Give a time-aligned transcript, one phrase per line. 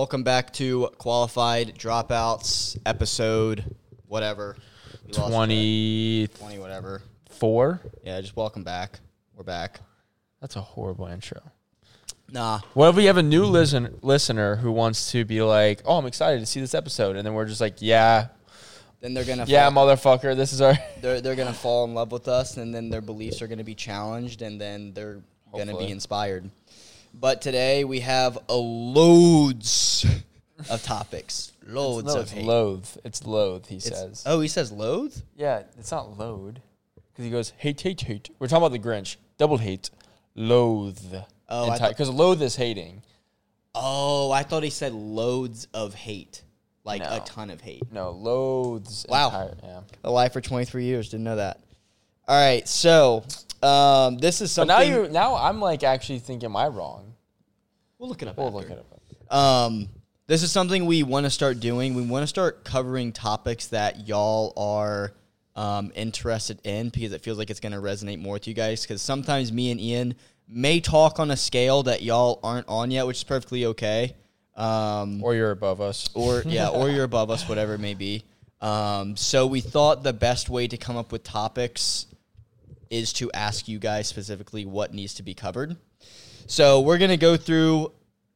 [0.00, 4.56] Welcome back to Qualified Dropouts episode, whatever.
[5.06, 6.38] We lost track.
[6.38, 7.02] 20, whatever.
[7.28, 7.82] Four?
[8.02, 8.98] Yeah, just welcome back.
[9.34, 9.80] We're back.
[10.40, 11.42] That's a horrible intro.
[12.32, 15.98] Nah, What if we have a new listen, listener who wants to be like, oh,
[15.98, 17.16] I'm excited to see this episode.
[17.16, 18.28] And then we're just like, yeah,
[19.00, 20.34] then they're gonna yeah, fall, motherfucker.
[20.34, 20.78] This is our.
[21.02, 23.74] they're they're gonna fall in love with us, and then their beliefs are gonna be
[23.74, 25.20] challenged, and then they're
[25.54, 26.50] gonna be inspired.
[27.12, 30.06] But today we have a loads
[30.70, 32.44] of topics, loads no, of it's hate.
[32.44, 32.86] loathe.
[33.04, 34.22] It's loathe, he It's- says.
[34.26, 35.16] Oh, he says loathe.
[35.36, 36.62] Yeah, it's not load.
[36.94, 38.30] Because he goes, hate, hate, hate.
[38.38, 39.16] We're talking about the Grinch.
[39.38, 39.90] Double hate.
[40.34, 41.14] Loathe.
[41.48, 43.02] Oh, I Because loathe is hating.
[43.74, 46.42] Oh, I thought he said loads of hate,
[46.84, 47.22] like a No.
[47.24, 47.90] ton of hate.
[47.92, 49.04] No, loathes.
[49.08, 49.26] Wow.
[49.26, 49.80] entire- yeah.
[50.04, 51.08] A life for 23 years.
[51.10, 51.60] Didn't know that.
[52.30, 53.24] All right, so
[53.60, 54.68] um, this is But something.
[54.68, 57.12] now you now I'm like actually thinking, am I wrong?
[57.98, 58.36] we'll look it up.
[58.36, 58.58] We'll after.
[58.58, 58.86] look it
[59.28, 59.36] up.
[59.36, 59.88] Um,
[60.28, 61.94] this is something we want to start doing.
[61.94, 65.12] We want to start covering topics that y'all are
[65.56, 68.82] um, interested in because it feels like it's going to resonate more with you guys.
[68.82, 70.14] Because sometimes me and Ian
[70.46, 74.14] may talk on a scale that y'all aren't on yet, which is perfectly okay.
[74.54, 76.08] Um, Or you're above us.
[76.14, 78.22] or yeah, or you're above us, whatever it may be.
[78.60, 82.06] Um, so we thought the best way to come up with topics
[82.90, 85.76] is to ask you guys specifically what needs to be covered.
[86.46, 87.92] So we're gonna go through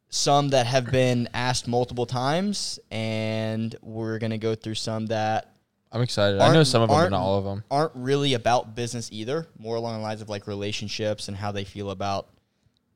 [0.09, 5.51] some that have been asked multiple times, and we're gonna go through some that
[5.91, 6.41] I'm excited.
[6.41, 7.63] I know some of them, but aren't- all of them.
[7.71, 9.47] aren't really about business either.
[9.59, 12.29] More along the lines of like relationships and how they feel about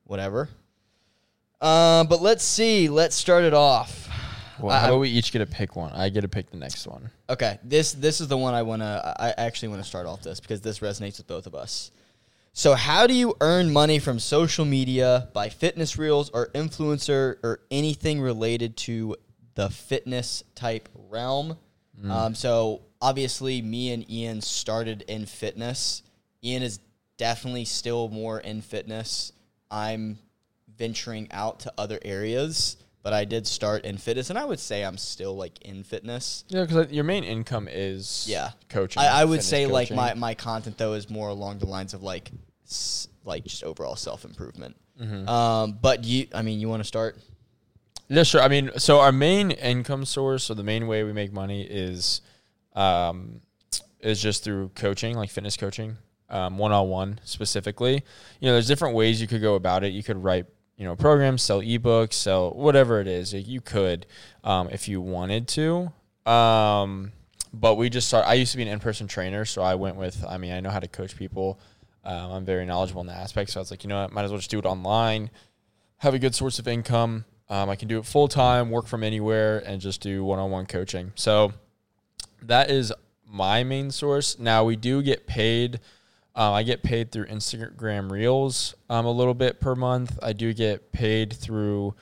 [0.05, 0.49] whatever.
[1.61, 2.89] Um, but let's see.
[2.89, 4.09] Let's start it off.
[4.61, 5.93] Well, how about we each get to pick one?
[5.93, 7.11] I get to pick the next one.
[7.31, 9.15] Okay, this this is the one I want to.
[9.19, 11.91] I actually want to start off this because this resonates with both of us.
[12.53, 17.61] So, how do you earn money from social media by fitness reels or influencer or
[17.71, 19.15] anything related to
[19.55, 21.57] the fitness type realm?
[22.11, 26.03] Um, so, obviously, me and Ian started in fitness.
[26.43, 26.81] Ian is
[27.17, 29.33] definitely still more in fitness.
[29.71, 30.19] I'm
[30.77, 34.85] venturing out to other areas, but I did start in fitness, and I would say
[34.85, 36.45] I'm still like in fitness.
[36.49, 38.51] Yeah, because your main income is Yeah.
[38.69, 39.01] coaching.
[39.03, 42.03] I, I would say like my, my content though is more along the lines of
[42.03, 42.31] like
[42.67, 44.77] s- like just overall self improvement.
[45.01, 45.29] Mm-hmm.
[45.29, 47.17] Um, but you, I mean, you want to start?
[48.09, 48.41] Yeah, sure.
[48.41, 52.21] I mean, so our main income source, so the main way we make money is,
[52.75, 53.41] um,
[54.01, 55.97] is just through coaching, like fitness coaching,
[56.31, 58.03] um, one on one specifically.
[58.41, 59.93] You know, there's different ways you could go about it.
[59.93, 60.47] You could write,
[60.79, 63.35] you know, programs, sell ebooks, sell whatever it is.
[63.35, 64.07] You could,
[64.45, 65.93] um, if you wanted to.
[66.25, 67.13] Um,
[67.53, 68.27] but we just start.
[68.27, 70.25] I used to be an in-person trainer, so I went with.
[70.27, 71.61] I mean, I know how to coach people.
[72.05, 74.23] Um, I'm very knowledgeable in the aspect, so I was like, you know what, might
[74.25, 75.29] as well just do it online
[75.99, 77.25] have a good source of income.
[77.49, 80.51] Um, I can do it full time, work from anywhere, and just do one on
[80.51, 81.13] one coaching.
[81.15, 81.53] So
[82.43, 82.93] that is
[83.27, 84.39] my main source.
[84.39, 85.81] Now we do get paid.
[86.39, 90.17] Uh, I get paid through Instagram Reels um, a little bit per month.
[90.23, 91.97] I do get paid through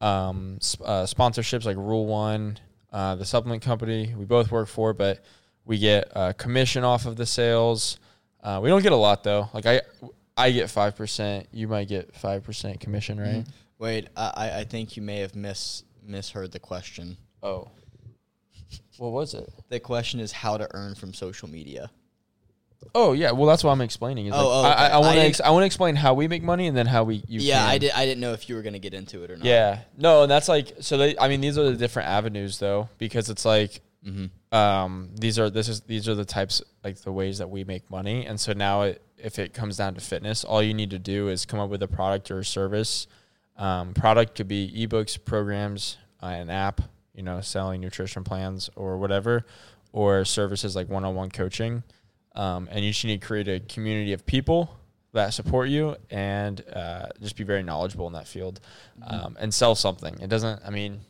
[0.00, 2.58] um, sp- uh, sponsorships like Rule One,
[2.90, 5.22] uh, the supplement company we both work for, but
[5.66, 7.98] we get uh, commission off of the sales.
[8.42, 9.50] Uh, we don't get a lot though.
[9.52, 9.82] Like I,
[10.38, 11.48] I get five percent.
[11.52, 13.44] You might get five percent commission, right?
[13.78, 17.18] Wait, I, I- I think you may have mis misheard the question.
[17.42, 17.68] Oh,
[18.96, 19.52] what was it?
[19.68, 21.90] The question is how to earn from social media.
[22.94, 24.26] Oh yeah, well that's what I'm explaining.
[24.26, 24.92] Is Oh, oh, like, I, okay.
[24.92, 26.76] I, I want to didn't- ex- I want to explain how we make money and
[26.76, 27.68] then how we you yeah, can.
[27.70, 27.90] I did.
[27.92, 29.44] I didn't know if you were gonna get into it or not.
[29.46, 30.96] Yeah, no, and that's like so.
[30.98, 34.56] They, I mean, these are the different avenues though, because it's like Mm-hmm.
[34.58, 37.88] um, these are this is these are the types like the ways that we make
[37.88, 40.98] money, and so now it, if it comes down to fitness, all you need to
[40.98, 43.06] do is come up with a product or a service.
[43.56, 46.80] Um, product could be ebooks, programs, uh, an app,
[47.14, 49.46] you know, selling nutrition plans or whatever,
[49.92, 51.84] or services like one-on-one coaching.
[52.34, 54.74] Um, and you just need to create a community of people
[55.12, 58.60] that support you and uh, just be very knowledgeable in that field
[59.06, 60.18] um, and sell something.
[60.20, 60.62] It doesn't.
[60.64, 61.00] I mean,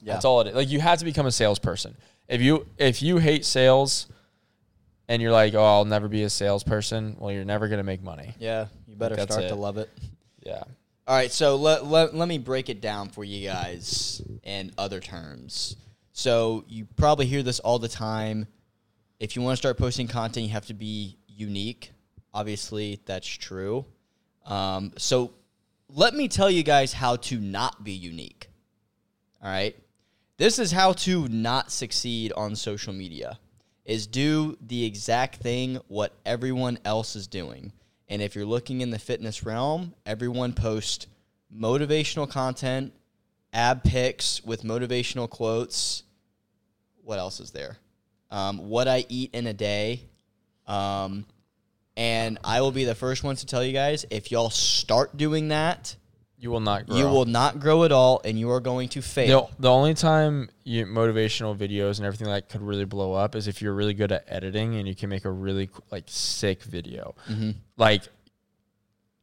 [0.00, 0.14] Yeah.
[0.14, 0.54] that's all it is.
[0.54, 1.94] Like you have to become a salesperson.
[2.28, 4.06] If you if you hate sales
[5.08, 8.34] and you're like, oh, I'll never be a salesperson, well, you're never gonna make money.
[8.38, 9.48] Yeah, you better That's start it.
[9.48, 9.90] to love it.
[10.42, 10.62] Yeah.
[11.06, 15.00] All right, so let, let, let me break it down for you guys in other
[15.00, 15.74] terms.
[16.12, 18.46] So you probably hear this all the time.
[19.20, 21.92] If you want to start posting content, you have to be unique.
[22.32, 23.84] Obviously, that's true.
[24.46, 25.34] Um, so
[25.90, 28.48] let me tell you guys how to not be unique.
[29.42, 29.76] All right.
[30.38, 33.38] This is how to not succeed on social media
[33.84, 37.72] is do the exact thing what everyone else is doing.
[38.08, 41.06] And if you're looking in the fitness realm, everyone posts
[41.54, 42.94] motivational content,
[43.52, 46.04] ab pics with motivational quotes.
[47.02, 47.76] What else is there?
[48.30, 50.02] Um, what I eat in a day.
[50.66, 51.26] Um,
[51.96, 55.48] and I will be the first ones to tell you guys if y'all start doing
[55.48, 55.96] that,
[56.38, 56.96] You will not grow.
[56.96, 59.50] you will not grow at all and you are going to fail.
[59.58, 63.60] the only time you, motivational videos and everything like could really blow up is if
[63.60, 67.56] you're really good at editing and you can make a really like sick video, Mhm.
[67.76, 68.04] like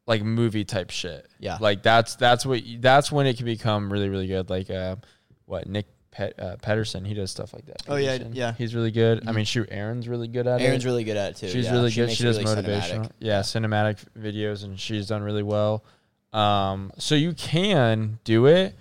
[0.05, 1.27] like movie type shit.
[1.39, 1.57] Yeah.
[1.61, 4.49] like that's that's what that's when it can become really really good.
[4.49, 4.97] Like uh,
[5.45, 7.83] what Nick Pet, uh, Pedersen, he does stuff like that.
[7.87, 8.35] Oh, yeah, Pedersen.
[8.35, 8.53] yeah.
[8.57, 9.19] he's really good.
[9.27, 9.35] I Mhm.
[9.35, 10.63] mean, shoot, Aaron's really good at it.
[10.63, 11.47] Aaron's really good at it too.
[11.49, 11.73] She's yeah.
[11.73, 12.11] really She good.
[12.11, 13.05] She does really motivational.
[13.05, 13.11] cinematic.
[13.19, 15.83] Yeah, cinematic videos, and she's done really well.
[16.33, 18.73] Um, so you can do it,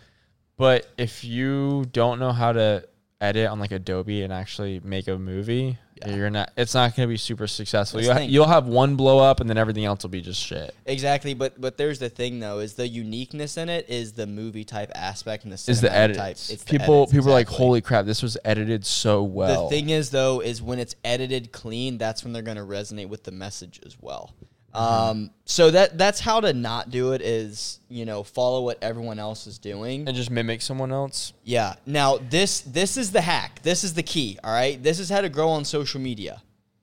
[0.56, 2.88] but if you don't know how to
[3.20, 6.14] edit on like Adobe and actually make a movie, Yeah.
[6.14, 6.52] you're not.
[6.56, 8.02] It's not going to be super successful.
[8.02, 8.30] You'll, thing.
[8.30, 10.74] you'll have one blow up, and then everything else will be just shit.
[10.84, 14.64] Exactly, but but there's the thing though is the uniqueness in it is the movie
[14.64, 16.32] type aspect and the Is the type.
[16.32, 19.64] It's the people edits, people are like, holy crap, this was edited so well.
[19.64, 23.08] The thing is though is when it's edited clean, that's when they're going to resonate
[23.08, 24.34] with the message as well.
[24.76, 25.10] Mm-hmm.
[25.10, 29.18] Um, so that that's how to not do it is you know follow what everyone
[29.18, 30.06] else is doing.
[30.06, 31.32] and just mimic someone else.
[31.44, 31.74] Yeah.
[31.86, 33.62] Now this this is the hack.
[33.62, 34.38] This is the key.
[34.44, 34.82] All right.
[34.82, 36.42] This is how to grow on social media.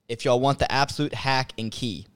[0.09, 2.07] If y'all want the absolute hack and key,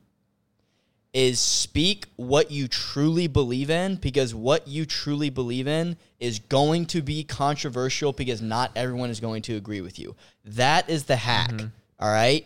[1.14, 6.86] is speak what you truly believe in because what you truly believe in is going
[6.86, 10.16] to be controversial because not everyone is going to agree with you.
[10.46, 11.54] That is the hack.
[12.00, 12.46] all right.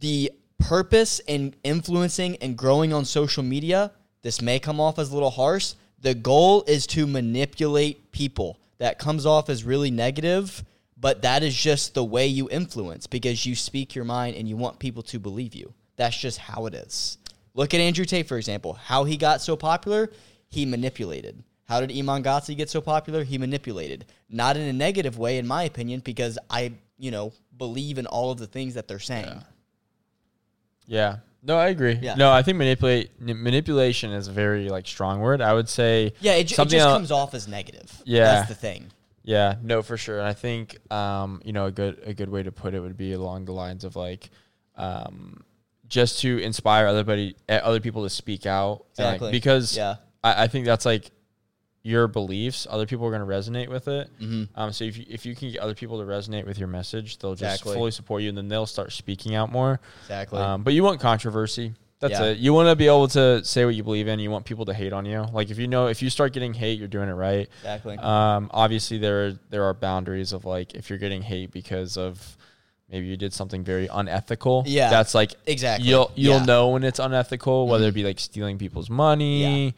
[0.00, 3.92] The purpose in influencing and growing on social media,
[4.22, 5.74] this may come off as a little harsh.
[6.00, 8.58] The goal is to manipulate people.
[8.78, 10.64] That comes off as really negative,
[10.98, 14.56] but that is just the way you influence because you speak your mind and you
[14.56, 15.72] want people to believe you.
[15.96, 17.18] That's just how it is.
[17.54, 18.74] Look at Andrew Tate, for example.
[18.74, 20.10] How he got so popular,
[20.48, 21.42] he manipulated.
[21.64, 23.24] How did Iman Gadzhi get so popular?
[23.24, 24.06] He manipulated.
[24.28, 28.30] Not in a negative way, in my opinion, because I, you know, believe in all
[28.30, 29.26] of the things that they're saying.
[29.26, 29.42] Yeah.
[30.88, 31.96] No, I agree.
[32.02, 32.16] Yeah.
[32.16, 35.40] No, I think manipulate n- manipulation is a very like strong word.
[35.40, 38.02] I would say Yeah, it, ju- it just comes off as negative.
[38.04, 38.24] Yeah.
[38.24, 38.86] That's the thing.
[39.22, 40.18] Yeah, no, for sure.
[40.18, 42.96] And I think um, you know a good a good way to put it would
[42.96, 44.30] be along the lines of like
[44.76, 45.42] um,
[45.88, 49.30] just to inspire everybody eh, other people to speak out and, like, Exactly.
[49.32, 49.96] because Yeah.
[50.24, 51.10] I, I think that's like
[51.86, 52.66] your beliefs.
[52.68, 54.08] Other people are going to resonate with it.
[54.18, 56.68] hmm Um, so if you, if you can get other people to resonate with your
[56.68, 57.74] message, they'll just Exactly.
[57.76, 59.78] fully support you, and then they'll start speaking out more.
[60.02, 60.40] Exactly.
[60.40, 61.74] Um, but you want controversy.
[62.00, 62.24] That's Yeah.
[62.26, 62.38] it.
[62.38, 64.18] You want to be able to say what you believe in.
[64.18, 65.24] You want people to hate on you.
[65.32, 67.48] Like if you know if you start getting hate, you're doing it right.
[67.60, 67.96] exactly.
[67.96, 72.36] Um, obviously there are, there are boundaries of like if you're getting hate because of
[72.90, 74.62] maybe you did something very unethical.
[74.66, 74.90] Yeah.
[74.90, 75.88] that's like exactly.
[75.88, 76.44] you'll you'll Yeah.
[76.44, 77.88] know when it's unethical, whether Mhm.
[77.88, 79.74] it be like stealing people's money,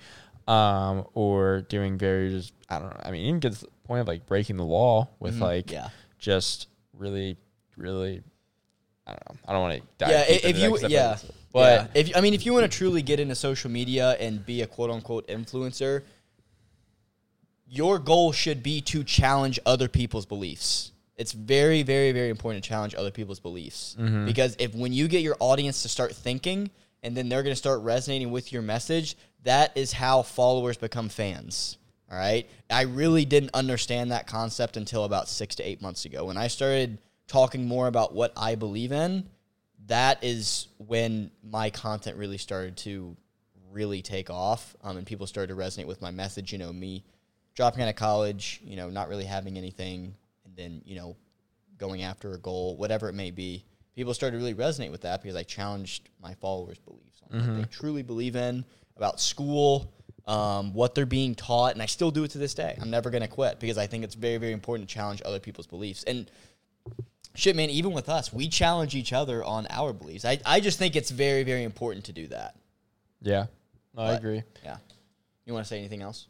[0.49, 2.53] um, or doing various.
[2.69, 3.01] I don't know.
[3.05, 5.41] I mean, even get to the point of like breaking the law with Mhm.
[5.43, 5.91] like yeah.
[6.19, 7.37] just really,
[7.77, 8.23] really.
[9.07, 9.37] I don't know.
[9.49, 10.11] I don't want to dive.
[10.11, 11.11] Yeah, if you- that 'cause I feel yeah.
[11.11, 12.01] like but yeah.
[12.03, 14.67] if I mean if you want to truly get into social media and be a
[14.67, 16.03] quote unquote influencer,
[17.67, 20.93] your goal should be to challenge other people's beliefs.
[21.17, 24.25] It's very, very, very important to challenge other people's beliefs Mhm.
[24.27, 26.71] because if when you get your audience to start thinking
[27.03, 29.17] and then they're going to start resonating with your message,
[29.49, 31.79] that is how followers become fans.
[32.11, 32.47] All right.
[32.69, 36.27] I really didn't understand that concept until about six to eight months ago.
[36.27, 39.27] When I started talking more about what I believe in,
[39.87, 43.17] that is when my content really started to
[43.73, 46.53] really take off um, and people started to resonate with my message.
[46.53, 47.05] You know, me
[47.55, 50.15] dropping out of college, you know, not really having anything,
[50.45, 51.17] and then, you know,
[51.79, 53.65] going after a goal, whatever it may be.
[53.95, 57.57] People started to really resonate with that because I challenged my followers' beliefs on what
[57.57, 58.65] they truly believe in
[58.99, 59.91] about school,
[60.27, 62.77] um, what they're being taught, and I still do it to this day.
[62.81, 65.39] I'm never going to quit because I think it's very, very important to challenge other
[65.41, 66.05] people's beliefs.
[66.05, 66.31] And
[67.35, 70.25] shit, man, even with us, we challenge each other on our beliefs.
[70.25, 72.57] I, I just think it's very, very important to do that.
[73.23, 73.47] yeah,
[73.95, 74.43] no, I agree.
[74.65, 74.77] Yeah.
[75.47, 76.27] You want to say anything else?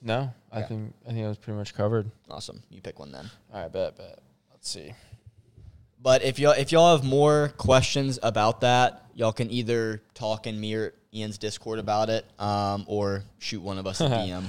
[0.00, 0.66] No, I Yeah.
[0.66, 2.10] think I think that was pretty much covered.
[2.30, 2.62] Awesome.
[2.70, 3.30] You pick one then.
[3.52, 4.18] All right, bet, bet.
[4.50, 4.94] Let's see.
[6.02, 10.58] But if y'all if y'all have more questions about that, y'all can either talk in
[10.58, 14.44] me or Ian's Discord about it, um, or shoot one of us a DM.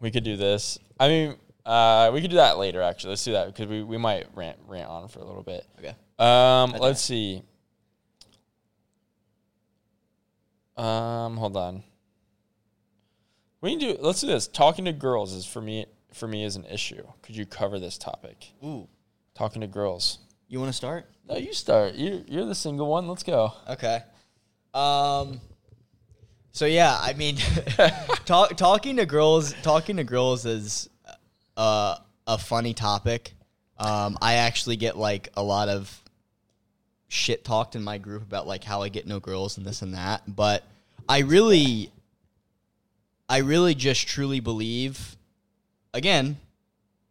[0.00, 0.78] We could do this.
[0.98, 2.82] I mean, uh, we could do that later.
[2.82, 5.64] Actually, let's do that because we, we might rant rant on for a little bit.
[5.78, 5.94] Okay.
[6.18, 6.78] Um, Okay.
[6.80, 7.42] let's see.
[10.76, 11.82] Um, hold on.
[13.62, 13.96] We can do.
[14.00, 14.48] Let's do this.
[14.48, 15.86] Talking to girls is for me.
[16.12, 17.04] For me, is an issue.
[17.22, 18.52] Could you cover this topic?
[18.64, 18.88] Ooh.
[19.34, 20.18] Talking to girls.
[20.50, 21.06] You want to start?
[21.28, 21.94] No, you start.
[21.94, 23.06] You you're the single one.
[23.06, 23.52] Let's go.
[23.68, 24.00] Okay.
[24.74, 25.40] Um.
[26.50, 27.36] So yeah, I mean,
[28.24, 30.88] talk, talking to girls, talking to girls is
[31.56, 33.32] uh, a funny topic.
[33.78, 36.02] Um, I actually get like a lot of
[37.06, 39.94] shit talked in my group about like how I get no girls and this and
[39.94, 40.22] that.
[40.26, 40.64] But
[41.08, 41.92] I really,
[43.28, 45.16] I really just truly believe,
[45.94, 46.38] again,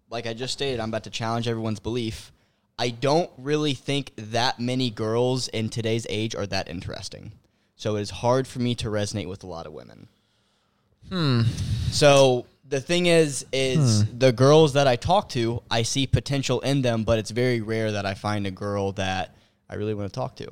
[0.09, 2.33] like I just stated, I'm about to challenge everyone's belief.
[2.79, 7.33] I don't really think that many girls in today's age are that interesting.
[7.75, 10.07] So it is hard for me to resonate with a lot of women.
[11.09, 11.41] Hmm.
[11.91, 16.81] So the thing is, is the girls that I talk to, I see potential in
[16.81, 19.35] them, but it's very rare that I find a girl that
[19.69, 20.47] I really want to talk to.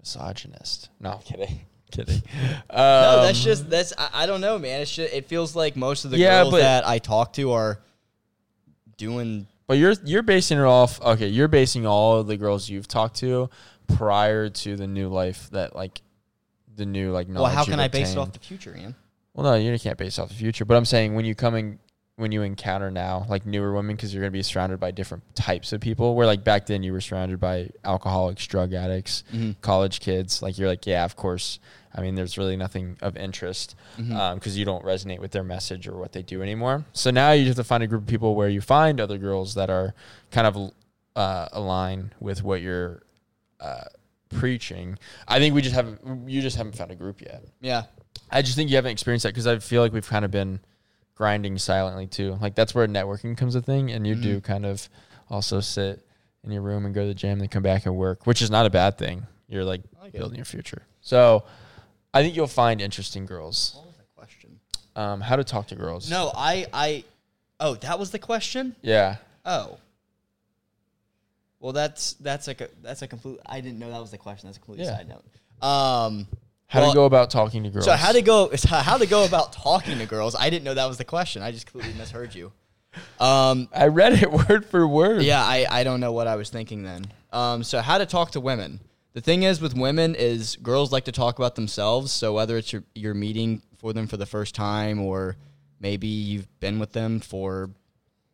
[0.00, 0.90] Misogynist.
[1.00, 1.60] No, I'm kidding.
[1.90, 2.22] kidding.
[2.70, 4.82] No, that's Um, just that's I, I don't know, man.
[4.82, 7.52] It's just, it feels like most of the Yeah, girls but- that I talk to
[7.52, 7.80] are
[8.96, 9.46] doing.
[9.68, 11.00] But you're you're basing it off.
[11.00, 13.50] Okay, you're basing all of the girls you've talked to
[13.86, 16.00] prior to the new life that like
[16.74, 17.48] the new like knowledge.
[17.48, 18.94] Well, how can I base it off the future, Ian?
[19.34, 20.64] Well, no, you can't base it off the future.
[20.64, 21.78] But I'm saying when you come in,
[22.16, 25.74] when you encounter now like newer women, because you're gonna be surrounded by different types
[25.74, 26.14] of people.
[26.16, 29.60] Where like back then you were surrounded by alcoholics, drug addicts, Mhm.
[29.60, 30.40] college kids.
[30.40, 31.58] Like you're like, yeah, of course.
[31.94, 34.08] I mean, there's really nothing of interest because
[34.54, 34.56] Mhm.
[34.56, 36.84] you don't resonate with their message or what they do anymore.
[36.92, 39.54] So now you have to find a group of people where you find other girls
[39.54, 39.94] that are
[40.30, 40.72] kind of
[41.16, 43.02] uh, align with what you're
[43.60, 43.84] uh,
[44.28, 44.98] preaching.
[45.26, 46.28] I think we just haven't.
[46.28, 47.44] You just haven't found a group yet.
[47.60, 47.84] Yeah,
[48.30, 50.60] I just think you haven't experienced that because I feel like we've kind of been
[51.14, 52.38] grinding silently too.
[52.40, 54.22] Like that's where networking comes a thing, and you Mm-hmm.
[54.22, 54.88] do kind of
[55.30, 56.06] also sit
[56.44, 58.50] in your room and go to the gym, then come back and work, which is
[58.50, 59.26] not a bad thing.
[59.48, 60.18] You're like, like it.
[60.18, 60.82] building your future.
[61.00, 61.42] So
[62.18, 63.74] I think you'll find interesting girls.
[63.76, 64.58] What was the question?
[64.96, 66.10] Um, how to talk to girls?
[66.10, 67.04] No, I I.
[67.60, 68.74] Oh, that was the question.
[68.82, 69.16] Yeah.
[69.44, 69.78] Oh.
[71.60, 73.38] Well, that's that's like a that's a complete.
[73.46, 74.48] I didn't know that was the question.
[74.48, 74.96] That's a complete Yeah.
[74.96, 75.24] side note.
[75.66, 76.26] Um,
[76.66, 77.84] How Well, to go about talking to girls?
[77.84, 80.34] so how to go how to go about talking to girls?
[80.34, 81.42] I didn't know that was the question.
[81.42, 82.52] I just completely misheard you.
[83.20, 85.22] Um, I read it word for word.
[85.22, 87.06] yeah, I I don't know what I was thinking then.
[87.32, 88.80] Um, so how to talk to women?
[89.18, 92.12] The thing is with women is girls like to talk about themselves.
[92.12, 95.36] So whether it's your meeting for them for the first time or
[95.80, 97.68] maybe you've been with them for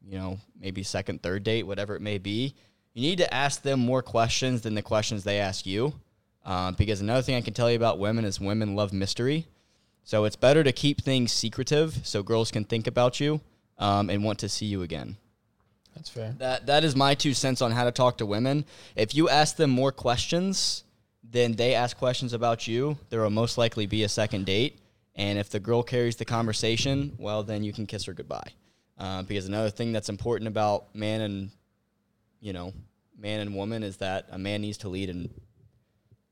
[0.06, 2.54] you know maybe second third date whatever it may be
[2.92, 5.94] you need to ask them more questions than the questions they ask you.
[6.44, 9.46] Um, because another thing i can tell you about women is women love mystery.
[10.02, 13.40] So it's better to keep things secretive so girls can think about you
[13.78, 15.16] um, and want to see you again
[15.94, 16.34] That's fair.
[16.38, 18.64] that that is my two cents on how to talk to women.
[18.96, 20.84] If you ask them more questions
[21.28, 24.78] than they ask questions about you, there will most likely be a second date.
[25.16, 28.50] And if the girl carries the conversation, well, then you can kiss her goodbye.
[28.98, 31.50] Uh, because another thing that's important about man and
[32.40, 32.72] you know
[33.18, 35.28] man and woman is that a man needs to lead in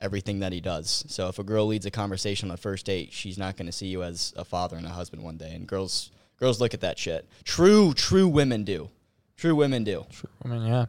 [0.00, 1.04] everything that he does.
[1.08, 3.72] So if a girl leads a conversation on a first date, she's not going to
[3.72, 5.52] see you as a father and a husband one day.
[5.54, 7.28] And girls girls look at that shit.
[7.44, 8.90] True true women do.
[9.36, 10.06] True women do.
[10.10, 10.30] True.
[10.44, 10.86] Mean, yeah.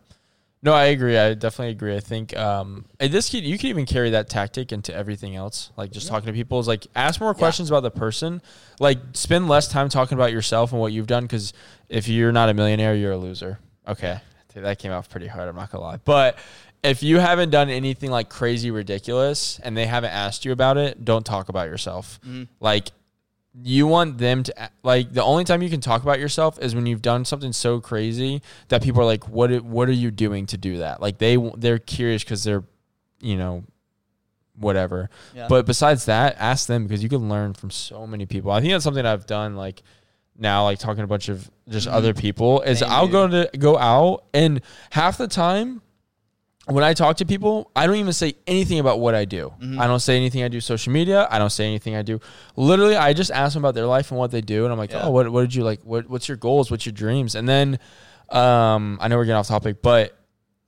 [0.61, 1.17] No, I agree.
[1.17, 1.93] I definitely agree.
[1.93, 5.71] I think um, this could, you can even carry that tactic into everything else.
[5.75, 8.41] Like just talking to people is like ask more questions about the person.
[8.79, 11.25] Like spend less time talking about yourself and what you've done.
[11.25, 11.51] Because
[11.89, 13.59] if you're not a millionaire, you're a loser.
[13.85, 14.21] Okay,
[14.55, 15.49] that came off pretty hard.
[15.49, 15.97] I'm not gonna lie.
[15.97, 16.37] But
[16.81, 21.03] if you haven't done anything like crazy ridiculous and they haven't asked you about it,
[21.03, 22.21] don't talk about yourself.
[22.61, 22.91] Like
[23.61, 26.85] you want them to like the only time you can talk about yourself is when
[26.85, 30.57] you've done something so crazy that people are like what what are you doing to
[30.57, 31.01] do that?
[31.01, 32.63] Like they they're curious cuz they're
[33.19, 33.63] you know
[34.57, 35.09] whatever.
[35.35, 35.47] Yeah.
[35.47, 38.51] but besides that ask them because you can learn from so many people.
[38.51, 39.83] I think that's something i've done like
[40.37, 41.95] now like talking to a bunch of just mm-hmm.
[41.95, 45.81] other people is Same, i'll go to go out and half the time
[46.67, 49.51] when I talk to people, I don't even say anything about what I do.
[49.79, 51.27] I don't say anything I do social media.
[51.29, 52.21] I don't say anything I do.
[52.55, 54.91] Literally, I just ask them about their life and what they do, and I'm like,
[54.91, 55.03] Yeah.
[55.03, 55.81] oh, what what did you like?
[55.83, 56.71] What what's your goals?
[56.71, 57.35] What's your dreams?
[57.35, 57.79] And then,
[58.29, 60.17] um, I know we're getting off topic, but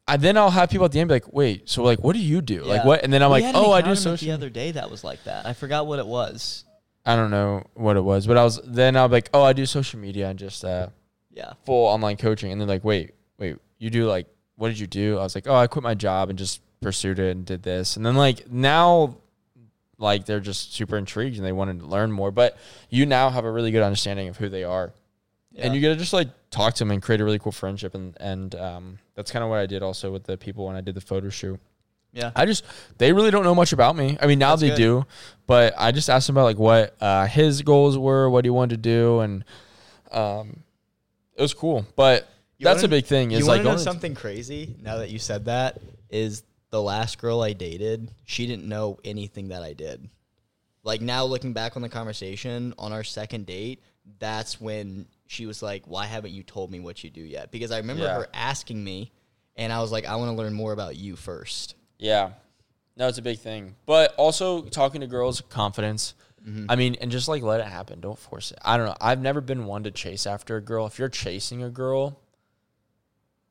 [0.07, 2.19] I then I'll have people at the end be like, wait, so like, what do
[2.21, 2.63] you do?
[2.63, 3.03] Like what?
[3.03, 4.25] And then I'm We like, oh, I do social.
[4.27, 5.45] The other day that was like that.
[5.45, 6.63] I forgot what it was.
[7.05, 9.53] I don't know what it was, but I was then I'll be like, oh, I
[9.53, 10.87] do social media and just uh,
[11.31, 11.53] Yeah.
[11.65, 12.51] full online coaching.
[12.51, 15.17] And they're like, wait, wait, you do like, what did you do?
[15.17, 17.97] I was like, oh, I quit my job and just pursued it and did this.
[17.97, 19.17] And then like now,
[19.97, 22.31] like they're just super intrigued and they wanted to learn more.
[22.31, 22.57] But
[22.89, 24.93] you now have a really good understanding of who they are.
[25.51, 25.65] Yeah.
[25.65, 27.95] And you get to just like talk to them and create a really cool friendship.
[27.95, 30.81] And, and um, that's kind of what I did also with the people when I
[30.81, 31.59] did the photo shoot.
[32.15, 32.31] Yeah.
[32.33, 32.63] I just
[32.97, 34.17] they really don't know much about me.
[34.21, 34.77] I mean, now That's they good.
[34.77, 35.05] do,
[35.47, 38.75] but I just asked him about like what uh, his goals were, what he wanted
[38.75, 39.43] to do, and
[40.11, 40.63] um,
[41.35, 41.85] it was cool.
[41.97, 43.31] But You that's wanna- a big thing.
[43.31, 44.75] You Is want like know something crazy?
[44.81, 48.11] Now that you said that, is the last girl I dated.
[48.25, 50.09] She didn't know anything that I did.
[50.83, 53.81] Like now, looking back on the conversation on our second date,
[54.19, 57.71] that's when she was like, "Why haven't you told me what you do yet?" Because
[57.71, 58.15] I remember Yeah.
[58.19, 59.11] her asking me,
[59.55, 61.75] and I was like, "I want to learn more about you first.
[61.97, 62.33] Yeah.
[62.97, 63.75] No, it's a big thing.
[63.85, 66.13] But also talking to girls, confidence.
[66.47, 66.65] Mm-hmm.
[66.69, 67.99] I mean, and just like let it happen.
[67.99, 68.59] Don't force it.
[68.63, 68.95] I don't know.
[69.01, 70.85] I've never been one to chase after a girl.
[70.85, 72.19] If you're chasing a girl,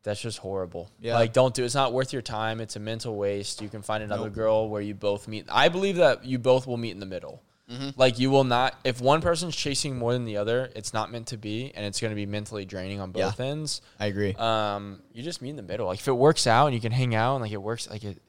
[0.05, 0.91] that's just horrible.
[1.01, 1.15] Yeah.
[1.15, 2.61] Like don't do it's not worth your time.
[2.61, 3.61] It's a mental waste.
[3.61, 5.47] You can find another girl where you both meet.
[5.51, 7.43] I believe that you both will meet in the middle.
[7.71, 7.91] Mm-hmm.
[7.99, 11.29] Like you will not if one person's chasing more than the other, it's not meant
[11.29, 13.27] to be and it's going to be mentally draining on Yeah.
[13.31, 14.35] both ends I agree.
[14.35, 15.87] um, you just meet in the middle.
[15.87, 18.05] Like if it works out and you can hang out and like it works, like
[18.05, 18.21] it.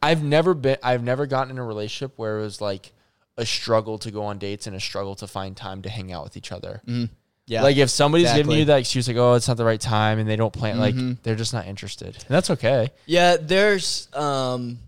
[0.00, 0.76] I've never been.
[0.84, 2.92] I've never gotten in a relationship where it was like
[3.36, 6.22] a struggle to go on dates and a struggle to find time to hang out
[6.22, 6.80] with each other.
[7.46, 10.18] Yeah, Like if somebody's giving you that excuse, like oh, it's not the right time,
[10.18, 11.18] and they don't plan, like Mhm.
[11.22, 12.14] they're just not interested.
[12.16, 12.90] And that's okay.
[13.06, 14.78] Yeah, there's um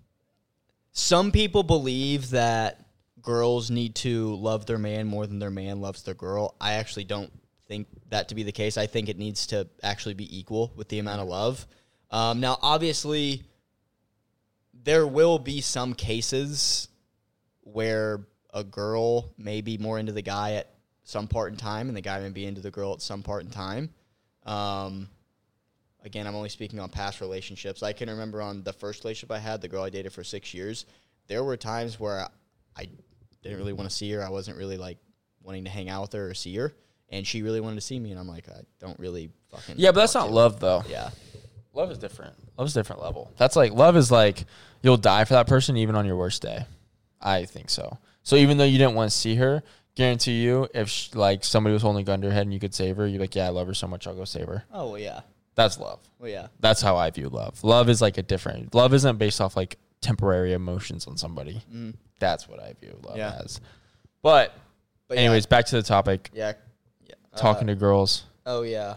[0.92, 2.80] some people believe that
[3.20, 6.54] girls need to love their man more than their man loves their girl.
[6.60, 7.30] I actually don't
[7.68, 8.78] think that to be the case.
[8.78, 11.66] I think it needs to actually be equal with the amount of love.
[12.10, 13.42] Um, now, obviously,
[14.84, 16.88] there will be some cases
[17.62, 20.68] where a girl may be more into the guy at
[21.06, 23.44] some part in time, and the guy may be into the girl at some part
[23.44, 23.90] in time.
[24.44, 25.08] Um,
[26.04, 27.80] again, I'm only speaking on past relationships.
[27.82, 30.52] I can remember on the first relationship I had, the girl I dated for six
[30.52, 30.84] years,
[31.28, 32.26] there were times where
[32.76, 32.88] I
[33.40, 34.22] didn't really want to see her.
[34.24, 34.98] I wasn't really like
[35.42, 36.74] wanting to hang out with her or see her.
[37.08, 39.76] And she really wanted to see me, and I'm like, I don't really fucking.
[39.78, 40.32] Yeah, but that's not to.
[40.32, 40.82] love though.
[40.88, 41.10] Yeah,
[41.72, 42.34] Love is different.
[42.58, 43.30] Love is a different level.
[43.36, 44.44] That's like love is like
[44.82, 46.66] you'll die for that person even on your worst day.
[47.20, 47.98] I think so.
[48.24, 49.62] So even though you didn't want to see her,
[49.96, 52.60] guarantee you, if sh- like somebody was holding a gun to her head and you
[52.60, 54.62] could save her, you're like, yeah, I love her so much, I'll go save her.
[54.72, 55.20] Oh well, yeah.
[55.56, 56.00] That's love.
[56.18, 56.48] Well, yeah.
[56.60, 57.64] That's how I view love.
[57.64, 58.74] Love is like a different.
[58.74, 61.62] Love isn't based off like temporary emotions on somebody.
[61.74, 61.94] Mm.
[62.20, 63.40] That's what I view love Yeah.
[63.42, 63.60] as.
[64.22, 64.52] But,
[65.08, 66.30] But anyways, back to the topic.
[66.34, 66.52] yeah,
[67.06, 67.14] yeah.
[67.32, 67.38] yeah.
[67.38, 68.24] Talking Uh, to girls.
[68.44, 68.96] Oh yeah.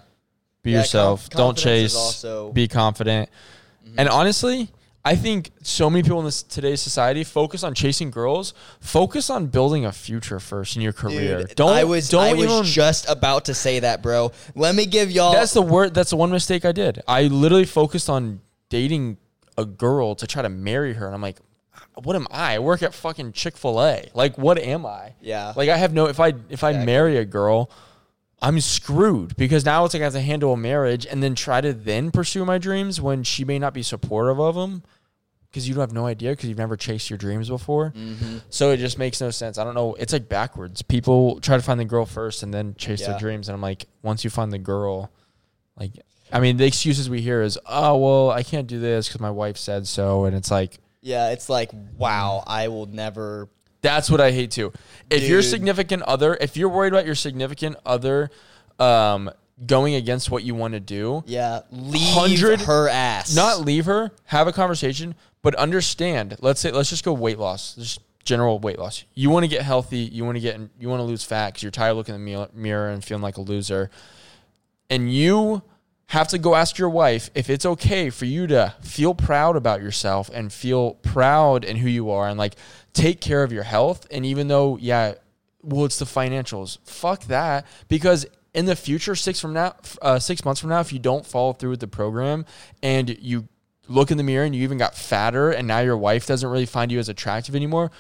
[0.62, 1.30] Be Yeah, conf- yourself.
[1.30, 1.96] Don't chase.
[1.96, 2.54] also- Mm-hmm.
[2.54, 3.30] Be confident.
[3.98, 4.70] And honestly,
[5.06, 8.54] I think so many people in this today's society focus on chasing girls.
[8.82, 11.40] Focus on building a future first in your career.
[11.46, 11.72] Dude, don't.
[11.74, 12.64] I was Don't I was even.
[12.66, 14.32] just about to say that, bro.
[14.56, 15.32] Let me give y'all.
[15.32, 15.94] that's the word.
[15.94, 17.02] That's the one mistake I did.
[17.08, 19.18] I literally focused on dating
[19.58, 21.38] a girl to try to marry her, and I'm like,
[21.96, 22.56] what am I?
[22.56, 24.10] I work at fucking Chick Fil A.
[24.14, 25.14] Like, what am I?
[25.22, 25.54] Yeah.
[25.56, 26.08] Like, I have no.
[26.08, 27.72] If I if I marry a girl.
[28.42, 31.60] I'm screwed because now it's like I have to handle a marriage and then try
[31.62, 34.84] to then pursue my dreams when she may not be supportive of them
[35.50, 37.92] because you don't have no idea because you've never chased your dreams before.
[37.98, 38.38] Mm-hmm.
[38.50, 39.58] So it just makes no sense.
[39.58, 39.96] I don't know.
[39.96, 40.82] It's like backwards.
[40.82, 43.10] People try to find the girl first and then chase Yeah.
[43.12, 43.50] their dreams.
[43.50, 45.12] And I'm like, once you find the girl,
[45.76, 45.92] like,
[46.32, 49.32] I mean, the excuses we hear is, oh, well, I can't do this because my
[49.32, 50.26] wife said so.
[50.26, 53.50] And it's like, yeah, it's like wow, I will never.
[53.82, 54.72] That's what I hate too.
[55.10, 55.50] If your Dude.
[55.50, 58.30] significant other, if you're worried about your significant other
[58.80, 59.30] um,
[59.66, 63.36] going against what you want to do, Yeah, leave 100 her ass.
[63.36, 66.36] not leave her, have a conversation, but understand.
[66.42, 69.04] Let's say let's just go weight loss, just general weight loss.
[69.16, 71.64] You want to get healthy, you want to get you want to lose fat because
[71.64, 73.90] you're tired of looking in the mirror and feeling like a loser,
[74.90, 75.62] and you
[76.10, 79.80] have to go ask your wife if it's okay for you to feel proud about
[79.80, 82.56] yourself and feel proud in who you are and like
[82.94, 84.08] take care of your health.
[84.10, 85.14] And even though, yeah,
[85.62, 86.80] well, it's the financials.
[86.84, 87.68] Fuck that.
[87.90, 91.28] Because in the future, six from now, uh, six months from now, if you don't
[91.28, 92.44] follow through with the program
[92.82, 93.48] and you
[93.88, 96.66] look in the mirror and you even got fatter and now your wife doesn't really
[96.66, 97.92] find you as attractive anymore,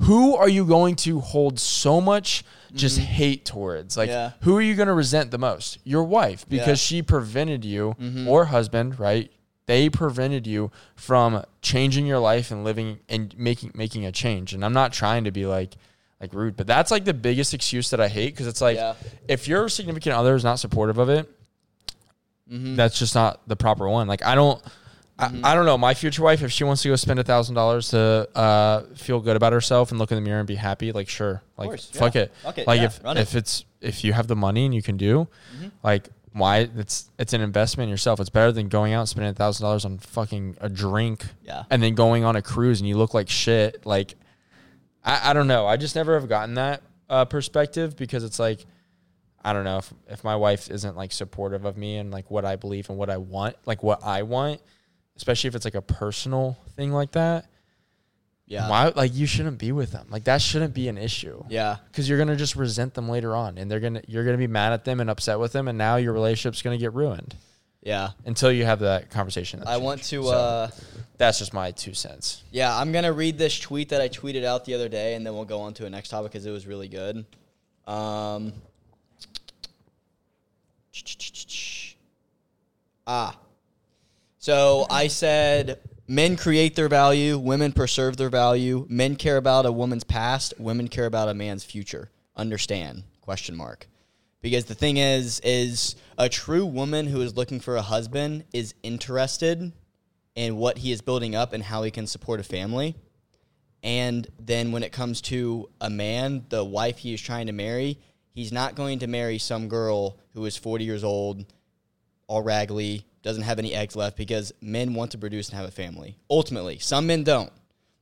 [0.00, 3.96] who are you going to hold so much just hate towards?
[3.96, 4.32] Like, Yeah.
[4.40, 5.78] who are you going to resent the most?
[5.84, 6.74] Your wife, because Yeah.
[6.98, 7.94] she prevented you,
[8.26, 9.30] or husband, right?
[9.66, 14.52] They prevented you from changing your life and living and making making a change.
[14.52, 15.76] And I'm not trying to be like
[16.20, 18.94] like rude, but that's like the biggest excuse that I hate because it's like Yeah.
[19.28, 21.30] if your significant other is not supportive of it,
[22.50, 22.76] Mm-hmm.
[22.76, 24.06] that's just not the proper one.
[24.06, 24.62] Like I don't.
[25.18, 25.78] I, I don't know.
[25.78, 29.20] My future wife, if she wants to go spend a thousand dollars to uh, feel
[29.20, 31.90] good about herself and look in the mirror and be happy, like sure, like course,
[31.92, 32.22] fuck yeah.
[32.22, 32.32] it.
[32.66, 33.16] Like yeah, if it.
[33.18, 35.68] if it's if you have the money and you can do, Mm-hmm.
[35.84, 38.18] like why it's it's an investment in yourself.
[38.18, 41.62] It's better than going out and spending a thousand dollars on fucking a drink, Yeah.
[41.70, 43.86] and then going on a cruise and you look like shit.
[43.86, 44.16] Like
[45.04, 45.64] I, I don't know.
[45.66, 48.66] I just never have gotten that uh, perspective because it's like
[49.44, 52.44] I don't know if if my wife isn't like supportive of me and like what
[52.44, 54.60] I believe and what I want, like what I want,
[55.16, 57.46] especially if it's like a personal thing like that.
[58.46, 58.68] Yeah.
[58.68, 60.06] Why like you shouldn't be with them.
[60.10, 61.42] Like that shouldn't be an issue.
[61.48, 61.76] Yeah.
[61.90, 64.72] Because you're gonna just resent them later on, and they're gonna you're gonna be mad
[64.74, 67.34] at them and upset with them, and now your relationship's gonna get ruined
[67.82, 68.10] Yeah.
[68.26, 69.62] until you have that conversation.
[69.66, 70.22] I want to.
[70.24, 70.70] So- uh
[71.16, 72.42] That's just my two cents.
[72.50, 75.32] Yeah, I'm gonna read this tweet that I tweeted out the other day, and then
[75.34, 77.24] we'll go on to a next topic because it was really good.
[77.86, 78.52] Um,
[83.06, 83.36] Ah.
[84.44, 88.84] So I said men create their value, women preserve their value.
[88.90, 92.10] Men care about a woman's past, women care about a man's future.
[92.36, 93.04] Understand?
[93.22, 93.88] Question mark.
[94.42, 98.74] Because the thing is is a true woman who is looking for a husband is
[98.82, 99.72] interested
[100.34, 102.96] in what he is building up and how he can support a family.
[103.82, 107.98] And then when it comes to a man, the wife he is trying to marry,
[108.34, 111.46] he's not going to marry some girl who is 40 years old,
[112.26, 115.72] all raggedy, doesn't have any eggs left because men want to produce and have a
[115.72, 116.16] family.
[116.30, 117.50] Ultimately, some men don't,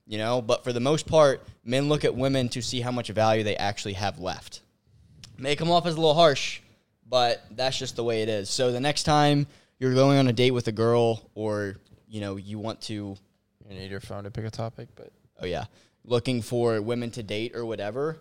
[0.05, 3.09] you know, but for the most part, men look at women to see how much
[3.09, 4.61] value they actually have left.
[5.39, 6.61] May come off as a little harsh,
[7.09, 8.51] but that's just the way it is.
[8.51, 9.47] So the next time
[9.79, 11.77] you're going on a date with a girl or,
[12.09, 13.17] you know, you want to
[13.71, 15.65] You need your phone to pick a topic, but oh yeah,
[16.05, 18.19] looking for women to date or whatever,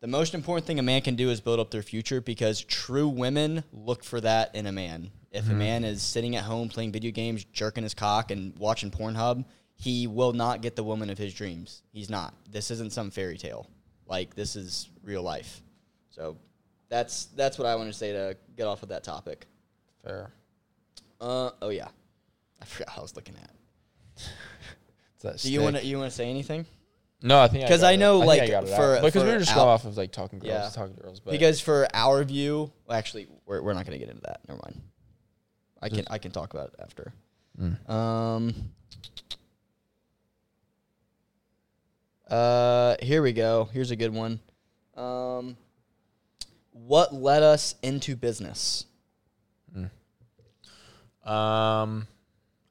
[0.00, 3.08] the most important thing a man can do is build up their future because true
[3.08, 5.10] women look for that in a man.
[5.34, 8.90] If a man is sitting at home playing video games, jerking his cock, and watching
[8.90, 9.44] Pornhub,
[9.74, 11.82] he will not get the woman of his dreams.
[11.92, 12.34] He's not.
[12.50, 13.68] This isn't some fairy tale.
[14.06, 15.60] Like this is real life.
[16.10, 16.36] So
[16.88, 19.46] that's that's what I want to say to get off of that topic.
[20.04, 20.32] fair.
[21.20, 21.88] Uh oh yeah,
[22.62, 23.50] I forgot I was looking at.
[25.42, 26.66] Do you want to you want to say anything?
[27.22, 27.96] No, I think because I it.
[27.96, 30.12] know, think like, I got it for- because we were just going off of like
[30.12, 30.68] talking girls, Yeah.
[30.68, 34.10] talking girls, but because for our view, well, actually, we're, we're not going to get
[34.10, 34.40] into that.
[34.46, 34.82] Never mind.
[35.80, 37.12] I can I can talk about it after.
[37.60, 37.90] Mm.
[37.90, 38.54] Um.
[42.28, 43.68] Uh, here we go.
[43.72, 44.40] Here's a good one.
[44.96, 45.56] Um,
[46.72, 48.86] what led us into business?
[51.24, 52.06] um,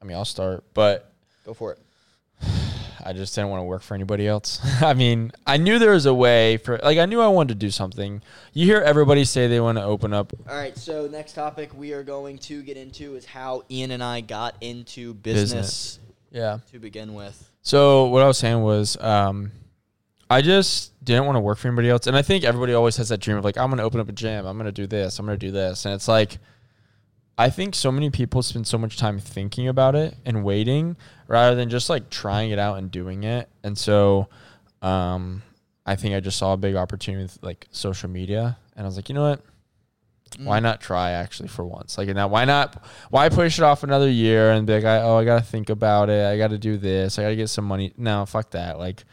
[0.00, 1.12] I mean, I'll start, but
[1.44, 1.78] Go for it.
[3.04, 4.60] I just didn't want to work for anybody else.
[4.82, 7.66] I mean, I knew there was a way for like I knew I wanted to
[7.66, 8.22] do something.
[8.52, 10.76] You hear everybody say they want to open up All right.
[10.76, 14.54] So next topic we are going to get into is how Ian and I got
[14.60, 15.98] into business, Business.
[16.30, 16.58] Yeah.
[16.72, 17.50] to begin with.
[17.62, 19.52] So what I was saying was, um,
[20.30, 23.10] I just didn't want to work for anybody else, and I think everybody always has
[23.10, 25.26] that dream of like, I'm gonna open up a gym, I'm gonna do this, I'm
[25.26, 26.38] gonna do this, and it's like,
[27.36, 31.56] I think so many people spend so much time thinking about it and waiting rather
[31.56, 34.28] than just like trying it out and doing it, and so,
[34.82, 35.42] um,
[35.86, 38.96] I think I just saw a big opportunity with like social media, and I was
[38.96, 39.42] like, you know what,
[40.38, 41.96] why not try actually for once?
[41.96, 42.84] Like now, why not?
[43.10, 46.10] Why push it off another year and be like, I, oh, I gotta think about
[46.10, 46.24] it.
[46.24, 47.18] I gotta do this.
[47.18, 47.92] I gotta get some money.
[47.96, 48.78] No, fuck that.
[48.78, 49.04] Like,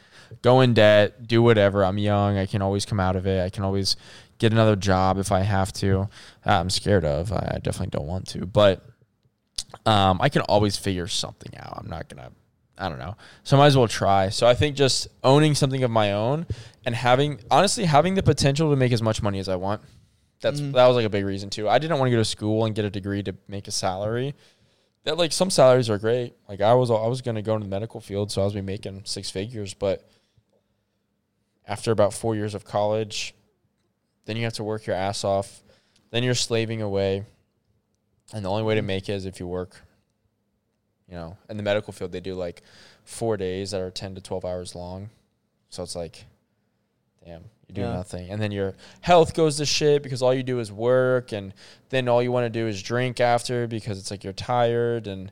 [0.41, 1.85] go in debt, do whatever.
[1.85, 2.37] I'm young.
[2.37, 3.43] I can always come out of it.
[3.43, 3.95] I can always
[4.41, 6.09] get another job if I have to.
[6.43, 7.31] I'm scared of.
[7.31, 8.83] I definitely don't want to, but
[9.85, 11.77] um, I can always figure something out.
[11.77, 12.31] I'm not gonna.
[12.77, 13.15] I don't know.
[13.43, 14.29] So I might as well try.
[14.29, 16.47] So I think just owning something of my own
[16.83, 19.81] and having honestly having the potential to make as much money as I want.
[20.41, 20.73] That's Mhm.
[20.73, 21.69] that was like a big reason too.
[21.69, 24.33] I didn't want to go to school and get a degree to make a salary.
[25.03, 26.33] That like some salaries are great.
[26.49, 28.61] Like I was I was gonna go into the medical field, so I was be
[28.61, 30.09] making six figures, but
[31.67, 33.35] after about four years of college,
[34.25, 35.61] then you have to work your ass off.
[36.11, 37.25] Then you're slaving away.
[38.33, 39.81] And the only way to make it is if you work.
[41.09, 42.61] You know, in the medical field they do like
[43.03, 45.09] four days that are ten to twelve hours long.
[45.69, 46.25] So it's like
[47.25, 47.93] damn, you do Yeah.
[47.93, 48.29] nothing.
[48.29, 51.53] And then your health goes to shit because all you do is work and
[51.89, 55.31] then all you want to do is drink after because it's like you're tired and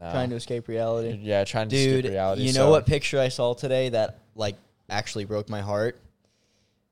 [0.00, 0.10] no.
[0.10, 1.18] Trying to escape reality.
[1.22, 2.42] yeah, trying to Dude, skip reality.
[2.42, 4.56] you know so- what picture I saw today that like
[4.90, 5.98] actually broke my heart?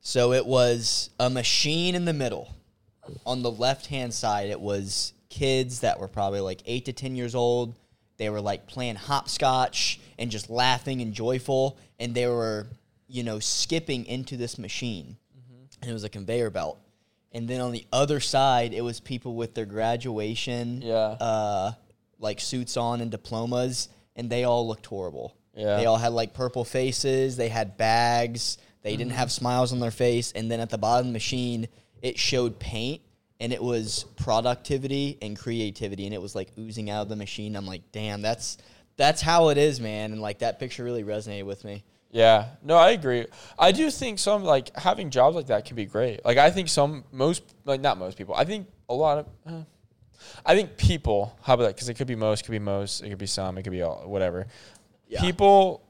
[0.07, 2.55] So it was a machine in the middle.
[3.27, 7.17] On the left hand side, it was kids that were probably like eight to ten
[7.17, 7.75] years old.
[8.19, 12.67] They were like playing hopscotch and just laughing and joyful, and they were,
[13.09, 15.17] you know, skipping into this machine,
[15.81, 16.79] and it was a conveyor belt.
[17.33, 20.95] And then on the other side, it was people with their graduation, Yeah.
[21.19, 21.73] uh,
[22.21, 25.35] like suits on and diplomas, and they all looked horrible.
[25.57, 25.79] Yeah.
[25.79, 27.37] They all had like purple faces.
[27.37, 28.59] They had bags.
[28.85, 29.19] They didn't Mm-hmm.
[29.19, 30.31] have smiles on their face.
[30.33, 31.67] And then at the bottom of the machine,
[32.03, 33.01] it showed paint
[33.41, 36.05] and it was productivity and creativity.
[36.05, 37.57] And it was like oozing out of the machine.
[37.57, 38.59] I'm like, damn, that's
[38.97, 40.13] that's how it is, man.
[40.13, 41.83] And like that picture really resonated with me.
[42.13, 43.27] Yeah, no, I agree.
[43.59, 46.25] I do think some like having jobs like that can be great.
[46.25, 48.35] Like I think some most like not most people.
[48.37, 49.27] I think a lot of.
[49.45, 49.63] Uh,
[50.47, 51.37] I think people.
[51.43, 51.75] How about that?
[51.75, 53.83] Because it could be most, could be most, it could be some, it could be
[53.83, 54.47] all, whatever.
[55.09, 55.21] Yeah.
[55.21, 55.83] People.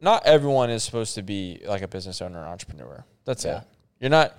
[0.00, 3.04] Not everyone is supposed to be like a business owner or entrepreneur.
[3.24, 3.58] That's Yeah.
[3.60, 3.64] it.
[4.00, 4.38] You're not.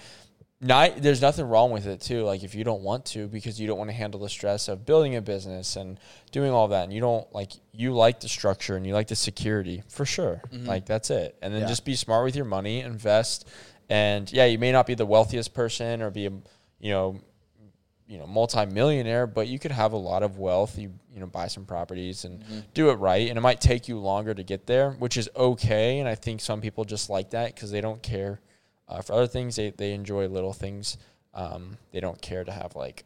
[0.60, 2.24] Not, there's nothing wrong with it too.
[2.24, 4.88] Like if you don't want to because you don't want to handle the stress of
[4.88, 6.00] building a business and
[6.32, 9.16] doing all that, and you don't like you like the structure and you like the
[9.16, 10.42] security for sure.
[10.52, 10.66] Mm-hmm.
[10.66, 11.38] Like that's it.
[11.44, 11.68] And then Yeah.
[11.68, 13.48] just be smart with your money, invest,
[13.88, 16.32] and yeah, you may not be the wealthiest person or be a
[16.80, 17.20] you know
[18.08, 20.78] you know multi-millionaire but you could have a lot of wealth.
[20.78, 22.44] You you know buy some properties and
[22.74, 26.00] do it right and it might take you longer to get there which is okay
[26.00, 28.40] and i think some people just like that because they don't care
[28.88, 29.56] uh, for other things.
[29.56, 30.98] They, they enjoy little things.
[31.34, 33.04] Um, they don't care to have like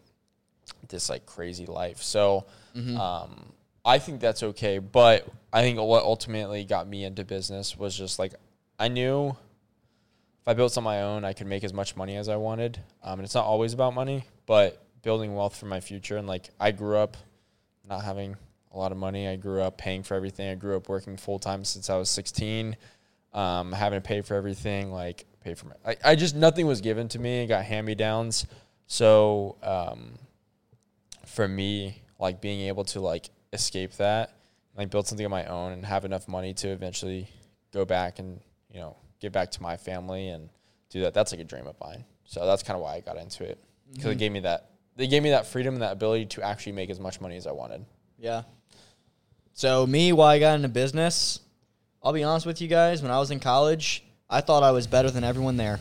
[0.89, 2.01] this like crazy life.
[2.01, 2.45] So
[2.99, 7.97] um, i think that's okay but i think what ultimately got me into business was
[7.97, 8.31] just like
[8.79, 9.35] i knew
[10.41, 12.79] if I built on my own, I could make as much money as I wanted.
[13.03, 16.17] Um, and it's not always about money, but building wealth for my future.
[16.17, 17.17] And like I grew up
[17.87, 18.35] not having
[18.73, 19.27] a lot of money.
[19.27, 20.49] I grew up paying for everything.
[20.49, 22.75] I grew up working full time since I was 16,
[23.33, 26.81] um, having to pay for everything, like pay for my, I, I just, nothing was
[26.81, 27.43] given to me.
[27.43, 28.45] I got hand me downs.
[28.87, 30.13] So, um,
[31.25, 34.35] for me, like being able to like escape that,
[34.77, 37.27] like build something of my own and have enough money to eventually
[37.73, 40.49] go back and, you know, give back to my family and
[40.89, 41.13] do that.
[41.13, 42.03] That's like a dream of mine.
[42.25, 43.59] So that's kind of why I got into it
[43.93, 44.70] because it gave me that.
[44.95, 47.47] They gave me that freedom and that ability to actually make as much money as
[47.47, 47.85] I wanted.
[48.17, 48.43] Yeah.
[49.53, 51.39] So me, why I got into business,
[52.03, 53.01] I'll be honest with you guys.
[53.01, 55.79] When I was in college, I thought I was better than everyone there,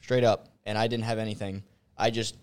[0.00, 1.62] straight up, and I didn't have anything.
[1.96, 2.36] I just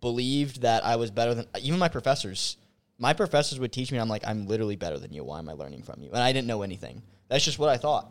[0.00, 2.56] believed that I was better than even my professors.
[2.98, 3.98] My professors would teach me.
[3.98, 5.24] I'm like, I'm literally better than you.
[5.24, 6.08] Why am I learning from you?
[6.08, 7.02] And I didn't know anything.
[7.28, 8.10] That's just what I thought.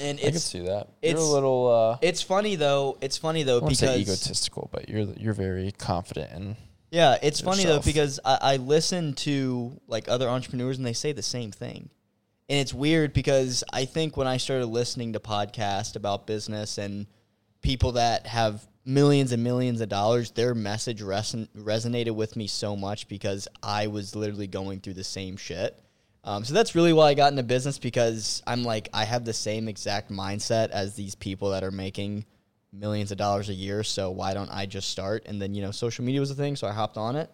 [0.00, 0.88] And I can it's see that.
[1.02, 1.68] You're a little.
[1.68, 2.98] Uh, it's funny though.
[3.00, 6.56] It's funny though I because say egotistical, but you're you're very confident and
[6.90, 11.12] Yeah, it's funny though because I, I listen to like other entrepreneurs and they say
[11.12, 11.90] the same thing,
[12.48, 17.06] and it's weird because I think when I started listening to podcasts about business and
[17.62, 22.76] people that have millions and millions of dollars, their message reson- resonated with me so
[22.76, 25.78] much because I was literally going through the same shit.
[26.26, 29.32] Um, so that's really why I got into business because I'm like I have the
[29.32, 32.26] same exact mindset as these people that are making
[32.72, 33.84] millions of dollars a year.
[33.84, 35.22] So why don't I just start?
[35.26, 37.30] And then you know, social media was a thing, so I hopped on it,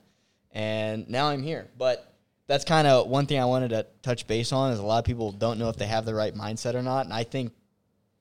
[0.53, 1.69] and now I'm here.
[1.79, 2.15] But
[2.47, 5.05] that's kind of one thing I wanted to touch base on is a lot of
[5.07, 7.53] people don't know if they have the right mindset or not, and I think,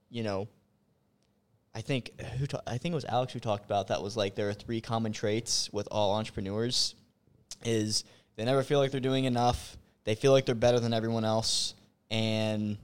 [0.09, 0.47] you know,
[1.75, 4.35] I think who ta- I think it was Alex who talked about that was like
[4.35, 6.95] there are three common traits with all entrepreneurs
[7.65, 8.05] is
[8.35, 11.73] they never feel like they're doing enough, they feel like they're better than everyone else,
[12.09, 12.77] and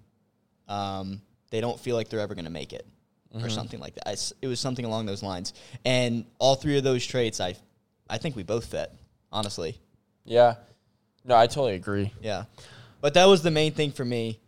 [0.67, 2.85] um, they don't feel like they're ever going to make it
[3.33, 4.07] or something like that.
[4.07, 5.53] I it was something along those lines,
[5.85, 7.55] and all three of those traits, I,
[8.09, 8.91] I think we both fit,
[9.31, 9.77] honestly.
[10.25, 10.55] yeah.
[11.25, 12.13] No, I totally agree.
[12.21, 12.45] Yeah,
[13.01, 14.39] but that was the main thing for me.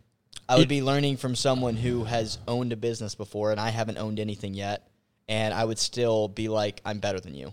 [0.48, 3.98] I would be learning from someone who has owned a business before, and I haven't
[3.98, 4.88] owned anything yet,
[5.28, 7.52] and I would still be like, I'm better than you.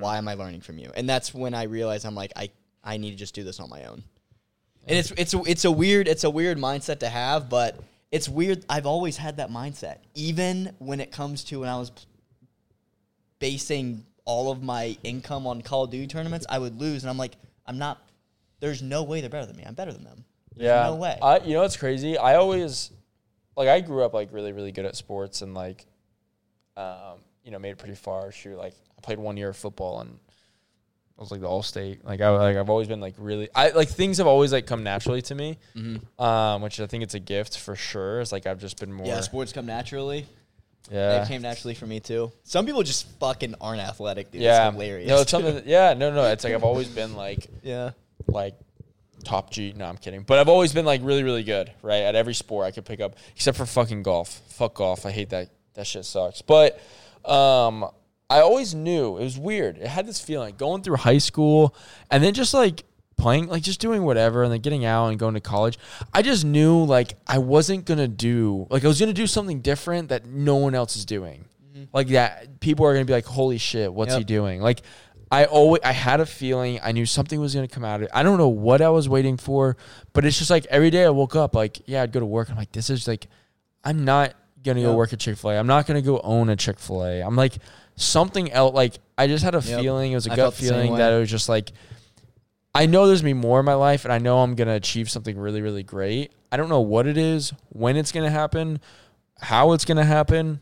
[0.00, 0.92] Why am I learning from you?
[0.94, 2.50] And that's when I realized I'm like, I,
[2.84, 4.04] I need to just do this on my own.
[4.88, 7.78] And it's it's a, it's a weird it's a weird mindset to have, but
[8.10, 8.64] it's weird.
[8.68, 11.92] I've always had that mindset, even when it comes to when I was
[13.38, 16.46] basing all of my income on Call of Duty tournaments.
[16.48, 18.02] I would lose, and I'm like, I'm not.
[18.60, 19.64] There's no way they're better than me.
[19.66, 20.24] I'm better than them.
[20.56, 20.84] There's yeah.
[20.84, 21.18] no way.
[21.22, 22.16] I you know what's crazy?
[22.16, 22.90] I always
[23.56, 25.84] like I grew up like really really good at sports and like
[26.76, 28.32] um you know made it pretty far.
[28.32, 30.18] Shoot, like I played one year of football and
[31.18, 32.04] I was like the all state.
[32.04, 34.84] Like I like I've always been like really I like things have always like come
[34.84, 35.58] naturally to me.
[35.74, 36.22] Mm-hmm.
[36.22, 38.20] Um, which I think it's a gift for sure.
[38.20, 40.26] It's like I've just been more yeah, sports come naturally.
[40.90, 41.18] yeah.
[41.18, 42.30] They came naturally for me too.
[42.44, 44.42] Some people just fucking aren't athletic, dude.
[44.42, 44.68] yeah.
[44.68, 45.08] It's hilarious.
[45.08, 45.62] No, it's something.
[45.66, 46.24] Yeah, no, no.
[46.26, 47.90] It's like I've always been like yeah.
[48.28, 48.54] like
[49.24, 49.74] top G.
[49.76, 50.22] No, I'm kidding.
[50.22, 52.02] But I've always been like really, really good, right?
[52.02, 54.40] At every sport I could pick up, except for fucking golf.
[54.50, 55.04] Fuck golf.
[55.04, 55.50] I hate that.
[55.74, 56.42] That shit sucks.
[56.42, 56.80] But
[57.24, 57.88] um,
[58.30, 59.78] I always knew it was weird.
[59.78, 61.74] It had this feeling going through high school
[62.10, 62.84] and then just like
[63.16, 65.78] playing, like just doing whatever and then getting out and going to college.
[66.12, 70.10] I just knew like I wasn't gonna do like I was gonna do something different
[70.10, 71.46] that no one else is doing.
[71.72, 71.84] Mm-hmm.
[71.92, 74.82] Like that, people are gonna be like, "Holy shit, what's he doing?" Like,
[75.30, 78.10] I always, I had a feeling, I knew something was gonna come out of it.
[78.12, 79.76] I don't know what I was waiting for,
[80.12, 82.50] but it's just like every day I woke up, like, yeah, I'd go to work.
[82.50, 83.26] I'm like, this is like,
[83.84, 85.58] I'm not gonna go work at Chick Fil A.
[85.58, 87.20] I'm not gonna go own a Chick Fil A.
[87.22, 87.54] I'm like
[87.98, 88.74] something else.
[88.74, 89.80] Like, I just had a Yep.
[89.80, 90.12] feeling.
[90.12, 91.72] It was a I gut felt the same feeling that it was just like,
[92.74, 95.10] I know there's gonna be more in my life, and I know I'm gonna achieve
[95.10, 96.32] something really, really great.
[96.52, 98.80] I don't know what it is, when it's gonna happen,
[99.40, 100.60] how it's gonna happen,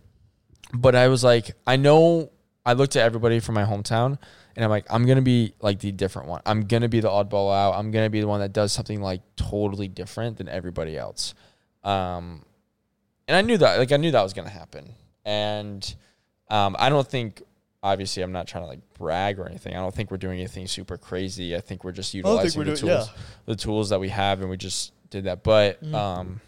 [0.72, 2.30] but I was like, I know.
[2.64, 4.18] I looked at everybody from my hometown,
[4.56, 6.40] and I'm like, I'm gonna be like the different one.
[6.44, 7.74] I'm gonna be the oddball out.
[7.78, 11.34] I'm gonna be the one that does something like totally different than everybody else.
[11.84, 12.44] Um,
[13.28, 14.94] and I knew that, like, I knew that was gonna happen.
[15.24, 15.94] And
[16.48, 17.42] um, I don't think,
[17.82, 19.74] obviously, I'm not trying to like brag or anything.
[19.74, 21.54] I don't think we're doing anything super crazy.
[21.56, 23.10] I think we're just utilizing we're the doing- tools,
[23.46, 25.42] the tools that we have, and we just did that.
[25.42, 25.94] But Mhm.
[25.94, 26.40] um,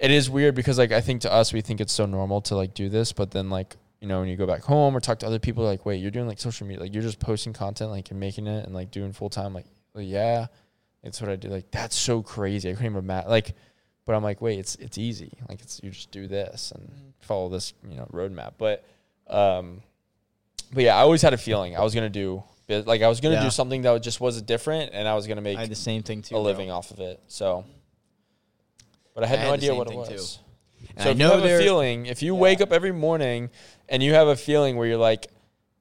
[0.00, 2.56] it is weird because like I think to us we think it's so normal to
[2.56, 5.18] like do this, but then like you know, when you go back home or talk
[5.18, 7.90] to other people, like, wait, you're doing like social media, like you're just posting content,
[7.90, 10.46] like and making it and like doing full time, like, well, yeah,
[11.02, 11.48] it's what I do.
[11.48, 12.68] Like that's so crazy.
[12.70, 13.28] I couldn't even imagine.
[13.30, 13.56] Like,
[14.04, 15.32] but I'm like, wait, it's it's easy.
[15.48, 18.52] Like it's you just do this and follow this, you know, roadmap.
[18.56, 18.84] But,
[19.28, 19.82] um,
[20.72, 23.36] but yeah, I always had a feeling I was gonna do like I was gonna
[23.36, 23.44] Yeah.
[23.44, 26.34] do something that just was different, and I was gonna make the same thing too.
[26.34, 26.42] a bro.
[26.42, 27.20] living off of it.
[27.28, 27.64] So,
[29.14, 30.38] but I had I no had the idea what it was.
[30.98, 32.40] So I if know you have a feeling, if you Yeah.
[32.40, 33.50] wake up every morning
[33.88, 35.26] and you have a feeling where you're like,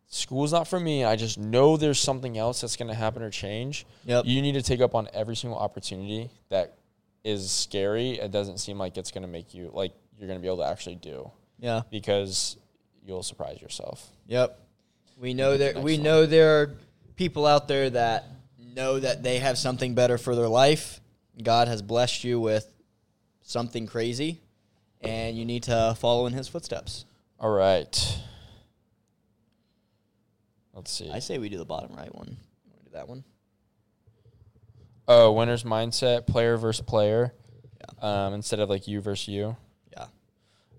[0.08, 3.30] school's not for me, I just know there's something else that's going to happen or
[3.30, 4.26] change, Yep.
[4.26, 6.78] you need to take up on every single opportunity that
[7.24, 8.12] is scary.
[8.20, 10.58] It doesn't seem like it's going to make you like you're going to be able
[10.60, 11.30] to actually do
[11.60, 11.82] yeah.
[11.92, 12.58] because
[13.08, 14.06] you'll surprise yourself.
[14.28, 14.60] Yep.
[15.20, 16.76] We know That's there the we next know there are
[17.16, 18.26] people out there that
[18.76, 21.00] know that they have something better for their life.
[21.42, 22.70] God has blessed you with
[23.42, 24.42] something crazy
[25.02, 27.06] and you need to follow in his footsteps.
[27.40, 28.20] All right.
[30.74, 31.10] Let's see.
[31.10, 32.28] I say we do the bottom right one.
[32.28, 33.24] You want to do that one?
[35.08, 37.34] Oh, winner's mindset, player versus player,
[38.02, 39.56] um, instead of like you versus you.
[39.94, 40.08] Yeah.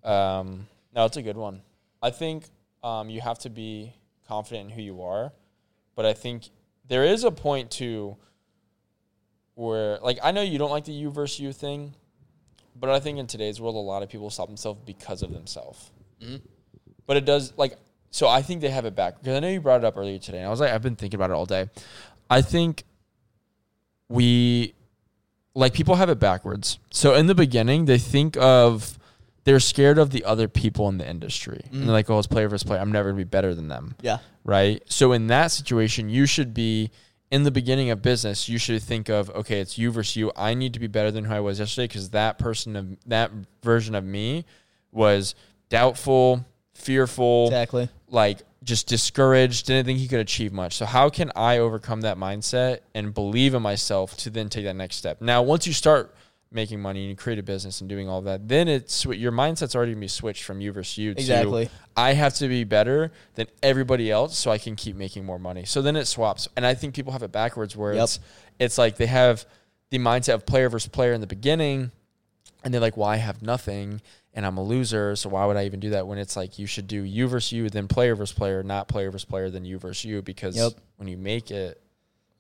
[0.05, 1.63] Um, no, it's a good one.
[2.03, 2.49] I think
[2.83, 3.93] um, you have to be
[4.27, 5.33] confident in who you are,
[5.97, 6.51] but I think
[6.87, 8.17] there is a point to
[9.55, 11.95] where, like, I know you don't like the you versus you thing,
[12.77, 15.91] but I think in today's world, a lot of people stop themselves because of themselves.
[16.21, 16.41] Mhm.
[17.07, 17.77] But it does, like,
[18.11, 20.19] so I think they have it back because I know you brought it up earlier
[20.19, 21.69] today, and I was like, I've been thinking about it all day.
[22.31, 22.85] I think
[24.09, 24.75] we
[25.55, 26.79] like people have it backwards.
[26.91, 28.98] So in the beginning, they think of
[29.49, 31.63] they're scared of the other people in the industry.
[31.73, 31.85] And Mhm.
[31.87, 32.81] they're like, oh, it's player versus player.
[32.81, 33.95] I'm never gonna be better than them.
[34.03, 34.19] Yeah.
[34.45, 34.83] Right.
[34.87, 36.91] So in that situation, you should be
[37.31, 40.31] in the beginning of business, you should think of, okay, it's you versus you.
[40.37, 43.31] I need to be better than who I was yesterday because that person of that
[43.63, 44.45] version of me
[44.93, 45.35] was
[45.71, 47.89] doubtful, fearful, Exactly.
[48.11, 50.75] like just discouraged, didn't think he could achieve much.
[50.77, 54.77] So how can I overcome that mindset and believe in myself to then take that
[54.77, 55.21] next step?
[55.21, 56.15] Now, once you start
[56.51, 59.77] making money and you create a business and doing all that, then it's your mindset's
[59.77, 61.67] already gonna be switched from you versus you Exactly.
[61.67, 65.39] to I have to be better than everybody else so I can keep making more
[65.39, 65.65] money.
[65.67, 66.49] So then it swaps.
[66.57, 68.03] And I think people have it backwards where Yep.
[68.05, 68.21] it's
[68.59, 69.45] it's like they have
[69.91, 71.91] the mindset of player versus player in the beginning
[72.65, 74.01] and they're like, Well, I have nothing
[74.35, 76.67] and I'm a loser, so why would I even do that when it's like you
[76.67, 79.79] should do you versus you, then player versus player, not player versus player, then you
[79.79, 80.73] versus you, because Yep.
[80.97, 81.83] when you make it,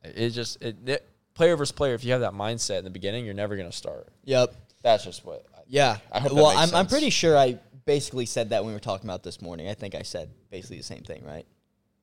[0.04, 1.94] it just it, it player versus player.
[1.94, 4.08] If you have that mindset in the beginning, you're never gonna start.
[4.24, 4.54] Yep.
[4.82, 5.46] That's just what.
[5.56, 5.96] I, Yeah.
[6.12, 9.08] I hope well, I'm, I'm pretty sure I basically said that when we were talking
[9.08, 9.68] about this morning.
[9.68, 11.46] I think I said basically the same thing, right?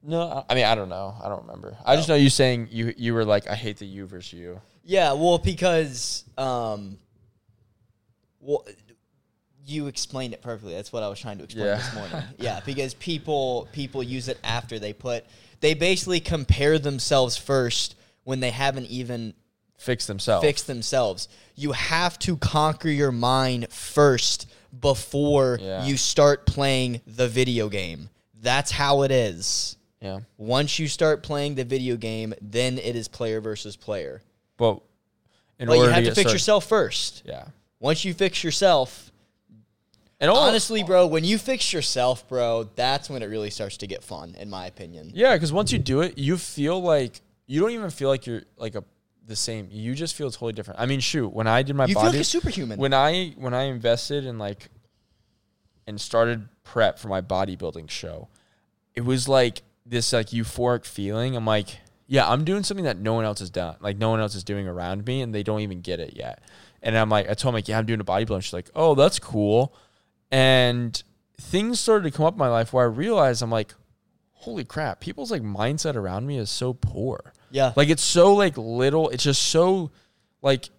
[0.01, 1.15] no, I- I mean I don't know.
[1.23, 1.75] I don't remember.
[1.85, 2.13] I just Oh.
[2.13, 4.61] know you saying you you were like I hate the you versus you.
[4.83, 6.97] Yeah, well, because um,
[8.39, 8.65] well,
[9.65, 10.75] you explained it perfectly.
[10.75, 11.75] That's what I was trying to explain Yeah.
[11.77, 12.23] this morning.
[12.37, 15.25] yeah, because people people use it after they put
[15.59, 17.95] they basically compare themselves first
[18.25, 19.33] when they haven't even
[19.77, 20.43] fixed themselves.
[20.45, 21.29] fixed themselves.
[21.55, 25.85] You have to conquer your mind first before Yeah.
[25.85, 28.09] you start playing the video game.
[28.41, 29.77] That's how it is.
[30.01, 30.19] Yeah.
[30.37, 34.21] Once you start playing the video game, then it is player versus player.
[34.57, 34.81] But
[35.59, 37.23] in But you have to, get fix started- yourself first.
[37.25, 37.45] Yeah.
[37.79, 39.11] Once you fix yourself,
[40.21, 43.87] And all, honestly, bro, when you fix yourself, bro, that's when it really starts to
[43.87, 45.11] get fun, in my opinion.
[45.13, 48.43] Yeah, because once you do it, you feel like you don't even feel like you're
[48.57, 48.83] like a
[49.27, 49.67] the same.
[49.71, 50.79] You just feel totally different.
[50.79, 52.77] I mean, shoot, when I did my you feel like a superhuman.
[52.79, 54.69] when I when I invested in like
[55.87, 58.27] and started prep for my bodybuilding show,
[58.93, 61.35] it was like this like euphoric feeling.
[61.35, 63.75] I'm like, yeah, I'm doing something that no one else has done.
[63.79, 66.43] Like no one else is doing around me, and they don't even get it yet.
[66.81, 68.43] And I'm like, I told him like, yeah, I'm doing a bodybuilding.
[68.43, 69.75] She's like, oh, that's cool.
[70.31, 71.01] And
[71.39, 73.73] things started to come up in my life where I realized I'm like,
[74.45, 77.33] holy crap, people's like mindset around me is so poor.
[77.49, 77.73] yeah.
[77.75, 79.09] Like it's so like little.
[79.09, 79.91] It's just so
[80.41, 80.69] like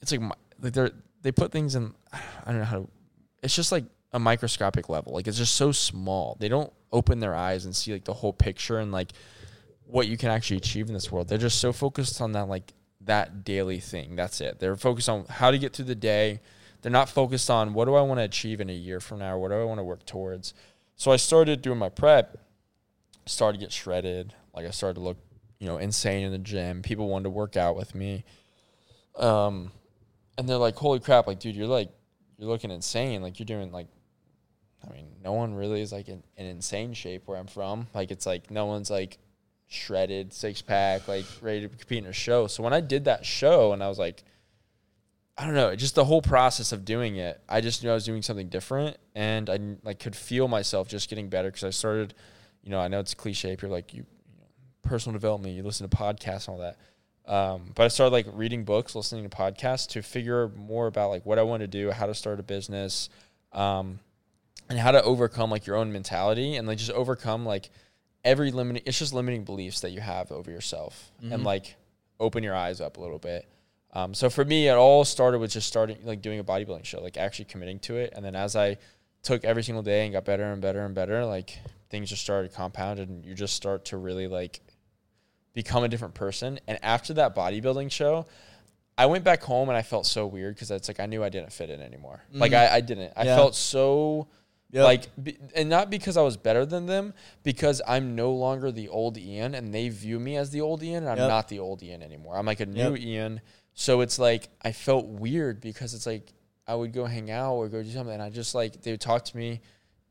[0.00, 0.20] it's like
[0.60, 0.90] like they're
[1.22, 1.94] they put things in.
[2.12, 2.88] I don't know how to.
[3.42, 5.14] It's just like a microscopic level.
[5.14, 6.36] Like it's just so small.
[6.38, 9.10] They don't open their eyes and see like the whole picture and like
[9.86, 11.28] what you can actually achieve in this world.
[11.28, 14.16] They're just so focused on that like that daily thing.
[14.16, 14.60] That's it.
[14.60, 16.40] They're focused on how to get through the day.
[16.82, 19.38] They're not focused on what do I want to achieve in a year from now.
[19.38, 20.52] What do I want to work towards.
[20.96, 22.38] So I started doing my prep.
[23.26, 24.34] Started to get shredded.
[24.54, 25.18] Like I started to look
[25.64, 26.82] you know, insane in the gym.
[26.82, 28.24] People wanted to work out with me.
[29.16, 29.70] Um,
[30.36, 31.26] and they're like, "Holy crap!
[31.26, 31.90] Like, dude, you're like,
[32.36, 33.22] you're looking insane.
[33.22, 33.86] Like, you're doing like,
[34.86, 37.86] I mean, no one really is like in, in insane shape where I'm from.
[37.94, 39.16] Like, it's like no one's like
[39.68, 42.46] shredded, six pack, like ready to compete in a show.
[42.46, 44.22] So when I did that show, and I was like,
[45.38, 47.40] I don't know, just the whole process of doing it.
[47.48, 51.08] I just knew I was doing something different, and I like could feel myself just
[51.08, 52.12] getting better because I started.
[52.64, 53.56] You know, I know it's cliche.
[53.60, 54.00] You're like you,
[54.32, 54.46] you know,
[54.82, 56.76] personal development, you listen to podcasts and all that.
[57.26, 61.24] Um, but I started like reading books, listening to podcasts to figure more about like
[61.24, 63.08] what I want to do, how to start a business,
[63.52, 63.98] um,
[64.68, 67.70] and how to overcome like your own mentality and like just overcome like
[68.24, 68.82] every limiting.
[68.86, 71.44] It's just limiting beliefs that you have over yourself, and Mhm.
[71.44, 71.76] like
[72.20, 73.46] open your eyes up a little bit.
[73.92, 77.00] Um, so for me, it all started with just starting like doing a bodybuilding show,
[77.02, 78.78] like actually committing to it, and then as I
[79.22, 81.58] took every single day and got better and better and better, like
[81.94, 84.60] things just started compounded, and you just start to really like
[85.52, 86.58] become a different person.
[86.66, 88.26] And after that bodybuilding show,
[88.98, 91.28] I went back home and I felt so weird because it's like I knew I
[91.28, 92.24] didn't fit in anymore.
[92.32, 92.56] Like Mhm.
[92.70, 93.12] I, I didn't.
[93.16, 93.36] I Yeah.
[93.36, 94.26] felt so
[94.72, 94.84] Yep.
[94.84, 97.14] like, be, and not because I was better than them,
[97.44, 101.04] because I'm no longer the old Ian, and they view me as the old Ian,
[101.04, 101.28] and I'm Yep.
[101.28, 102.36] not the old Ian anymore.
[102.36, 102.98] I'm like a new Yep.
[103.00, 103.40] Ian.
[103.74, 106.32] So it's like I felt weird because it's like
[106.66, 109.00] I would go hang out or go do something, and I just like they would
[109.00, 109.60] talk to me,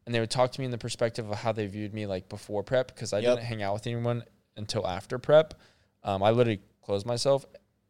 [0.05, 2.29] and they would talk to me in the perspective of how they viewed me like
[2.29, 3.35] before prep, because I Yep.
[3.37, 4.23] didn't hang out with anyone
[4.57, 5.53] until after prep.
[6.03, 7.45] Um, I literally closed myself,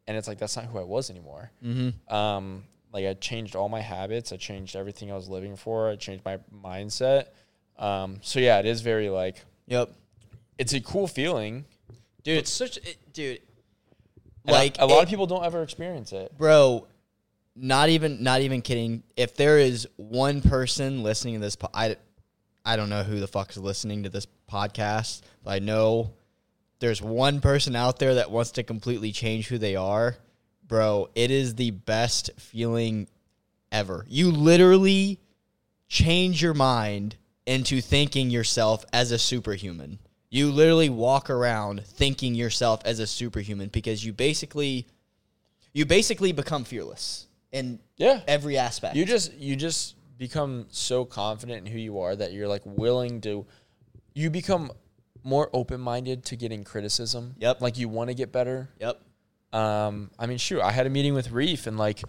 [0.06, 1.50] and it's like that's not who I was anymore.
[1.62, 2.14] mm-hmm.
[2.14, 4.32] Um, like I changed all my habits.
[4.32, 5.88] I changed everything I was living for.
[5.90, 7.26] I changed my mindset.
[7.76, 9.90] Um, so yeah, it is very like Yep.
[10.58, 11.64] it's a cool feeling.
[12.22, 13.40] Dude, it's such it, dude.
[14.46, 16.36] a- Like a, lot it- of people don't ever experience it.
[16.38, 16.86] bro
[17.56, 19.02] not even not even kidding.
[19.16, 21.96] If there is one person listening to this po- I,
[22.64, 26.12] I don't know who the fuck is listening to this podcast but i know
[26.80, 30.16] there's one person out there that wants to completely change who they are.
[30.66, 33.08] Bro it is the best feeling
[33.70, 34.04] ever.
[34.08, 35.18] You literally
[35.88, 39.98] change your mind into thinking yourself as a superhuman.
[40.30, 44.86] You literally walk around thinking yourself as a superhuman because you basically
[45.72, 47.23] you basically become fearless
[47.54, 48.96] in Yeah, every aspect.
[48.96, 53.20] you just you just become so confident in who you are that you're like willing
[53.22, 53.46] to.
[54.14, 54.70] You become
[55.22, 57.34] more open minded to getting criticism.
[57.38, 57.60] Yep.
[57.62, 58.68] Like you want to get better.
[58.78, 59.00] yep.
[59.52, 62.02] um i mean shoot i had a meeting with reef and like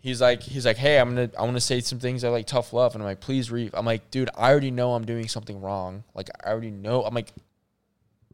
[0.00, 2.46] he's like he's like hey i'm gonna i want to say some things i like
[2.46, 5.26] tough love and i'm like please reef i'm like dude i already know i'm doing
[5.26, 7.32] something wrong like i already know i'm like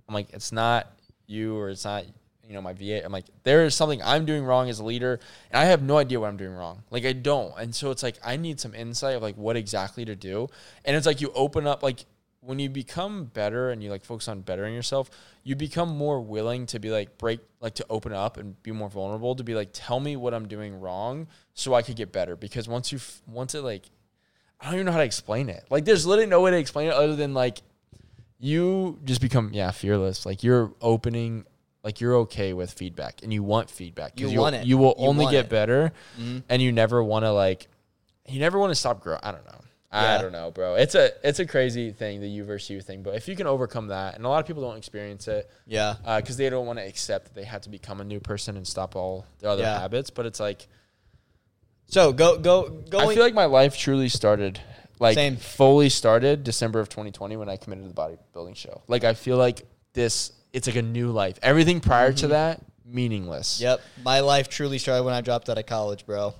[0.09, 0.90] i'm like it's not
[1.26, 2.05] you or it's not
[2.47, 5.18] you know my va i'm like there is something i'm doing wrong as a leader
[5.51, 8.03] and i have no idea what i'm doing wrong like i don't and so it's
[8.03, 10.47] like i need some insight of like what exactly to do
[10.84, 12.05] and it's like you open up like
[12.45, 15.11] when you become better and you like focus on bettering yourself,
[15.42, 18.88] you become more willing to be like break like to open up and be more
[18.88, 22.36] vulnerable to be like tell me what I'm doing wrong so I could get better
[22.36, 23.86] because once you once it like
[24.61, 25.64] I don't even know how to explain it.
[25.70, 27.62] Like there's literally no way to explain it other than like
[28.38, 30.26] you just become yeah, fearless.
[30.26, 31.47] Like you're opening
[31.85, 34.66] like you're okay with feedback and you want feedback 'cause You want it.
[34.66, 35.51] You will You only get it.
[35.51, 36.43] better Mhm.
[36.49, 37.68] and you never want to like
[38.26, 39.20] you never want to stop growing.
[39.22, 39.61] I don't know.
[39.97, 40.74] I don't know, bro.
[40.74, 43.03] It's a it's a crazy thing, the you versus you thing.
[43.05, 45.95] But if you can overcome that, and a lot of people don't experience it Yeah.
[46.16, 48.66] because they don't want to accept that they have to become a new person and
[48.66, 49.78] stop all their other Yeah.
[49.78, 50.11] habits.
[50.11, 50.66] But it's like
[51.87, 54.59] So go go go I feel like my life truly started,
[54.99, 55.37] like Same.
[55.37, 58.82] fully started December of 2020 when I committed to the bodybuilding show.
[58.89, 61.38] Like I feel like this, it's like a new life.
[61.42, 62.30] Everything prior to mm-hmm.
[62.30, 63.61] that, meaningless.
[63.61, 63.82] yep.
[64.02, 66.34] My life truly started when I dropped out of college, bro.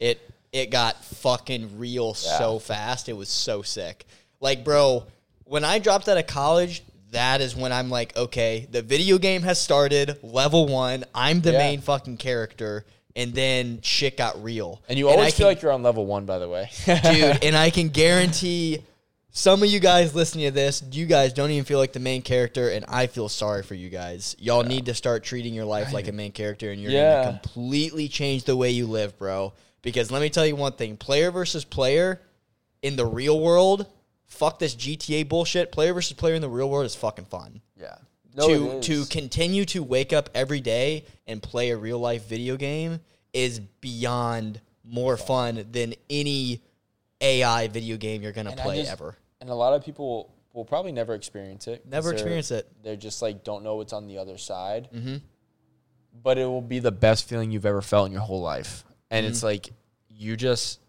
[0.00, 0.20] It
[0.52, 2.38] it got fucking real Yeah.
[2.38, 3.08] so fast.
[3.08, 4.04] It was so sick.
[4.40, 5.06] Like, bro,
[5.44, 6.82] when I dropped out of college,
[7.12, 10.18] that is when I'm like, okay, the video game has started.
[10.22, 11.04] Level one.
[11.14, 11.58] I'm the Yeah.
[11.58, 12.84] main fucking character.
[13.14, 14.82] And then shit got real.
[14.88, 17.38] And you always feel can- like you're on level one, by the way, dude.
[17.44, 18.82] And I can guarantee
[19.34, 22.20] some of you guys listening to this, you guys don't even feel like the main
[22.22, 24.36] character, and I feel sorry for you guys.
[24.38, 27.24] Y'all need to start treating your life like a main character, and you're Yeah.
[27.24, 29.54] gonna completely change the way you live, bro.
[29.80, 32.20] Because let me tell you one thing: player versus player
[32.82, 33.86] in the real world,
[34.26, 35.72] fuck this GTA bullshit.
[35.72, 37.96] Player versus player in the real world is fucking fun yeah.
[38.34, 42.56] No, to to continue to wake up every day and play a real life video
[42.56, 43.00] game
[43.32, 46.60] is beyond more fun than any
[47.22, 49.16] AI video game you're gonna And play just- ever.
[49.42, 51.84] And a lot of people will probably never experience it.
[51.84, 52.66] Never experience it.
[52.82, 54.88] They're just like don't know what's on the other side.
[54.94, 55.16] Mm-hmm.
[56.22, 58.84] but it will be the best feeling you've ever felt in your whole life.
[59.10, 59.70] And it's like
[60.08, 60.80] you just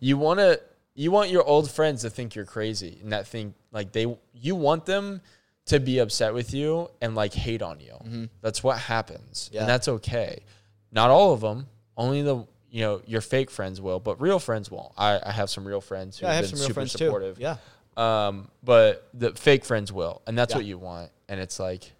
[0.00, 0.60] you want to
[0.94, 4.54] you want your old friends to think you're crazy and that think like they you
[4.56, 5.20] want them
[5.66, 8.28] to be upset with you and like hate on you.
[8.40, 9.50] That's what happens.
[9.52, 9.60] Yeah.
[9.60, 10.44] And that's okay.
[10.92, 11.66] Not all of them,
[11.96, 14.92] only the you know, your fake friends will, but real friends won't.
[14.96, 17.36] I, I have some real friends who yeah, have, have been some super supportive.
[17.36, 17.42] too.
[17.42, 17.56] Yeah,
[17.96, 20.58] Um, but the fake friends will, and that's Yeah.
[20.58, 21.10] what you want.
[21.28, 21.92] And it's like,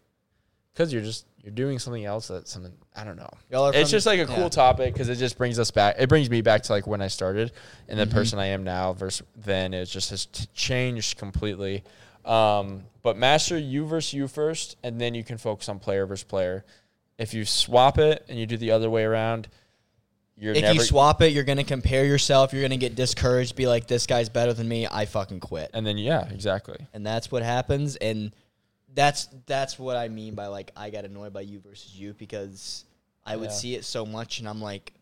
[0.75, 3.31] because you're just you're doing something else that's something I don't know.
[3.51, 4.49] It's from- just like a cool yeah.
[4.49, 5.95] topic because it just brings us back.
[5.99, 7.53] It brings me back to like when I started
[7.89, 8.11] and the Mhm.
[8.12, 9.73] person I am now versus then.
[9.73, 11.85] It just has t- changed completely.
[12.25, 16.25] Um, but master you versus you first, and then you can focus on player versus
[16.25, 16.64] player.
[17.19, 19.47] If you swap it and you do the other way around,
[20.39, 20.74] you're If never.
[20.74, 22.53] you swap it, you're gonna compare yourself.
[22.53, 23.57] You're gonna get discouraged.
[23.57, 24.87] Be like, this guy's better than me.
[24.91, 25.70] I fucking quit.
[25.74, 26.78] and then yeah, exactly.
[26.93, 27.97] and that's what happens.
[27.97, 28.32] And
[28.95, 32.84] that's that's what I mean by like I got annoyed by you versus you because
[33.24, 33.57] I would Yeah.
[33.57, 34.93] see it so much, and I'm like,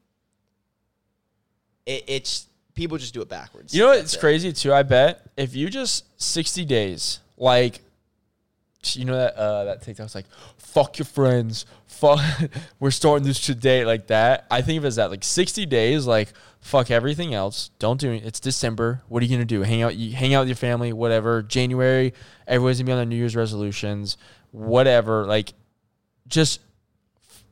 [1.86, 3.74] it, it's people just do it backwards.
[3.74, 4.20] You know what's it.
[4.20, 4.72] crazy too?
[4.72, 7.80] I bet if you just sixty days, like
[8.96, 10.26] you know that uh, that TikTok's like,
[10.56, 12.20] fuck your friends, fuck,
[12.80, 14.46] we're starting this today, like that.
[14.50, 18.10] I think of it as that, like sixty days, like fuck everything else, don't do
[18.12, 18.24] it.
[18.24, 19.02] It's December.
[19.08, 19.62] What are you gonna do?
[19.62, 21.42] Hang out, you hang out with your family, whatever.
[21.42, 22.14] January,
[22.46, 24.16] everyone's gonna be on their New Year's resolutions,
[24.50, 25.26] whatever.
[25.26, 25.52] Like,
[26.26, 26.60] just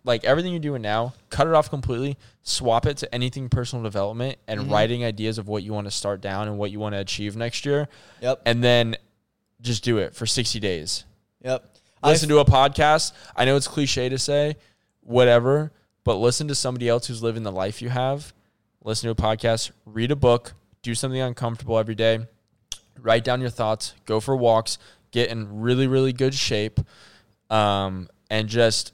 [0.04, 4.36] like everything you're doing now, cut it off completely, swap it to anything personal development
[4.48, 4.70] and Mhm.
[4.70, 7.36] writing ideas of what you want to start down and what you want to achieve
[7.36, 7.88] next year.
[8.20, 8.42] Yep.
[8.46, 8.96] And then
[9.60, 11.04] just do it for 60 days.
[11.44, 11.68] Yep.
[12.04, 13.12] Listen to a podcast.
[13.36, 14.56] I know it's cliche to say,
[15.02, 15.72] whatever,
[16.04, 18.32] but listen to somebody else who's living the life you have.
[18.84, 22.26] Listen to a podcast, read a book, do something uncomfortable every day,
[23.00, 24.78] write down your thoughts, go for walks,
[25.12, 26.80] get in really, really good shape,
[27.50, 28.92] um, and just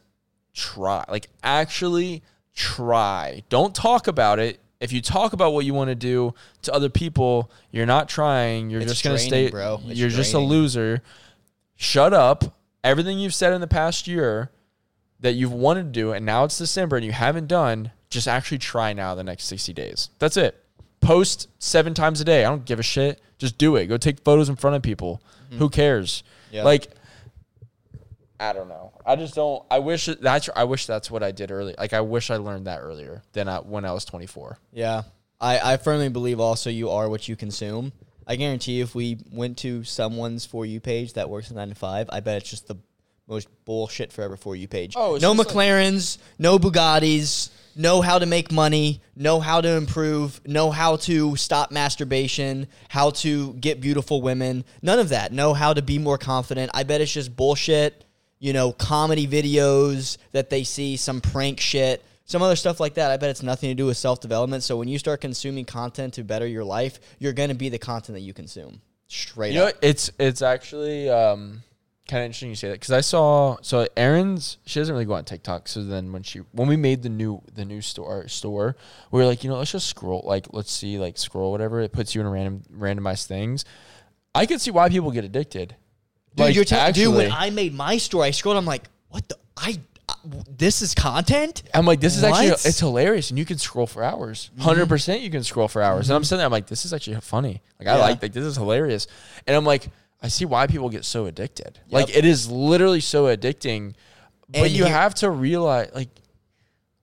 [0.53, 1.05] try.
[1.09, 2.23] Like, actually
[2.55, 3.43] try.
[3.49, 4.61] Don't talk about it.
[4.81, 8.69] If you talk about what you want to do to other people, you're not trying.
[8.69, 9.51] You're It's just going to stay.
[9.51, 9.81] bro.
[9.87, 11.03] It's you're just a loser.
[11.81, 12.57] Shut up.
[12.83, 14.51] Everything you've said in the past year
[15.21, 18.59] that you've wanted to do, and now it's December and you haven't done, just actually
[18.59, 20.11] try now the next 60 days.
[20.19, 20.61] That's it.
[21.01, 22.45] Post seven times a day.
[22.45, 23.21] I don't give a shit.
[23.39, 23.87] Just do it.
[23.87, 25.23] Go take photos in front of people.
[25.51, 25.67] Who mm-hmm.
[25.69, 26.25] cares?
[26.51, 26.65] Yeah.
[26.65, 26.89] Like,
[28.41, 28.93] I don't know.
[29.07, 29.65] I just don't.
[29.71, 30.51] I wish that's.
[30.57, 31.77] I wish that's what I did early.
[31.79, 34.59] Like, I wish I learned that earlier than I, when I was 24.
[34.73, 35.03] Yeah.
[35.41, 37.93] I, I firmly believe also you are what you consume.
[38.29, 41.71] I guarantee you if we went to someone's For You page that works in 9
[41.71, 42.77] to 5, I bet it's just the
[43.27, 44.93] most bullshit forever For You page.
[44.97, 49.61] Oh, it's no just like- McLarens, no Bugattis, know how to make money, know how
[49.63, 54.65] to improve, know how to stop masturbation, how to get beautiful women.
[54.83, 55.33] None of that.
[55.33, 56.71] Know how to be more confident.
[56.75, 58.05] I bet it's just bullshit,
[58.41, 63.11] you know, comedy videos that they see, some prank shit, some other stuff like that.
[63.11, 64.63] I bet it's nothing to do with self development.
[64.63, 67.79] So when you start consuming content to better your life, you're going to be the
[67.79, 68.81] content that you consume.
[69.09, 69.75] Straight You know, up.
[69.75, 69.85] what?
[69.85, 71.63] it's it's actually um,
[72.07, 75.15] kind of interesting you say that because I saw so Erin's she doesn't really go
[75.15, 75.67] on TikTok.
[75.69, 78.77] So then when she when we made the new the new store store,
[79.11, 81.93] we were like, you know, let's just scroll like let's see like scroll whatever it
[81.93, 83.65] puts you in a random randomized things.
[84.35, 85.75] I could see why people get addicted.
[86.37, 87.15] Dude, Like, you're telling dude.
[87.15, 87.33] When.
[87.33, 88.59] I made my story, I scrolled.
[88.59, 89.39] I'm like, what the?
[89.57, 89.81] I
[90.49, 91.63] this is content.
[91.75, 94.51] I'm like, this is actually it's hilarious, and you can scroll for hours.
[94.57, 96.09] 100 percent, you can scroll for hours.
[96.09, 97.63] And I'm sitting there, I'm like, this is actually funny.
[97.79, 99.07] Like I like, like this is hilarious.
[99.47, 99.89] And I'm like,
[100.23, 101.79] I see why people get so addicted.
[101.91, 103.95] Like it is literally so addicting.
[104.51, 106.09] But And you here- have to realize, like,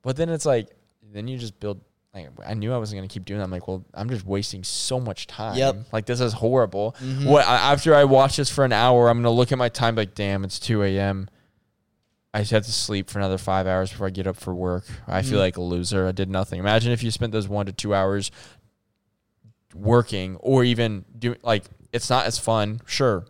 [0.01, 0.69] but then it's like,
[1.13, 1.81] then you just build.
[2.13, 3.43] Like I knew I wasn't gonna keep doing that.
[3.43, 5.57] I'm like, well, I'm just wasting so much time.
[5.57, 5.75] Yep.
[5.91, 6.95] Like this is horrible.
[7.03, 7.25] Mhm.
[7.25, 10.15] What after I watch this for an hour, I'm gonna look at my time like,
[10.15, 11.27] damn, it's 2 a.m.
[12.35, 14.83] I just have to sleep for another five hours before I get up for work.
[15.07, 15.41] I feel Mhm.
[15.43, 16.05] like a loser.
[16.05, 16.59] I did nothing.
[16.59, 18.29] Imagine if you spent those one to two hours
[19.73, 21.63] working or even doing like
[21.93, 22.81] it's not as fun.
[22.85, 23.25] Sure,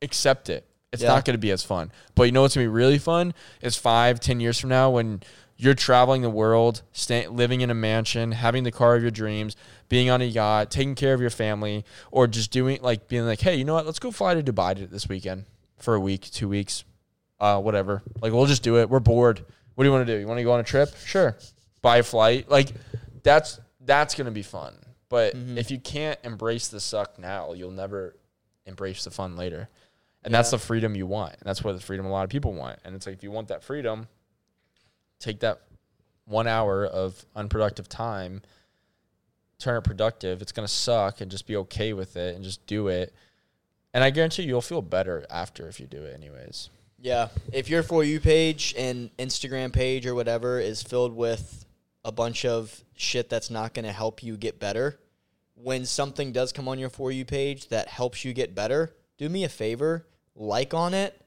[0.00, 0.66] accept it.
[0.90, 1.08] It's Yeah.
[1.10, 1.92] not going to be as fun.
[2.14, 4.88] But you know what's going to be really fun is five, ten years from now
[4.88, 5.20] when
[5.58, 9.54] you're traveling the world, stay, living in a mansion, having the car of your dreams,
[9.90, 13.40] being on a yacht, taking care of your family, or just doing like being like,
[13.42, 13.84] hey, you know what?
[13.84, 15.44] Let's go fly to Dubai this weekend
[15.76, 16.84] for a week, two weeks,
[17.40, 18.02] uh, whatever.
[18.20, 18.88] Like we'll just do it.
[18.90, 19.44] We're bored.
[19.74, 20.18] What do you want to do?
[20.20, 20.94] You want to go on a trip?
[21.04, 21.36] Sure.
[21.82, 22.50] Buy a flight.
[22.50, 22.72] Like
[23.22, 24.74] that's that's gonna be fun.
[25.08, 25.56] But Mhm.
[25.56, 28.14] if you can't embrace the suck now, you'll never
[28.66, 29.68] embrace the fun later.
[30.24, 31.32] And that's the freedom you want.
[31.34, 32.78] And that's what the freedom a lot of people want.
[32.84, 34.08] And it's like if you want that freedom,
[35.20, 35.60] take that
[36.26, 38.42] one hour of unproductive time,
[39.58, 40.42] turn it productive.
[40.42, 43.14] It's gonna suck and just be okay with it and just do it.
[43.94, 46.68] And I guarantee you, you'll feel better after if you do it anyways.
[47.00, 47.28] Yeah.
[47.52, 51.64] If your For You page and Instagram page or whatever is filled with
[52.04, 54.98] a bunch of shit that's not going to help you get better,
[55.54, 59.28] when something does come on your For You page that helps you get better, do
[59.28, 61.20] me a favor, like on it,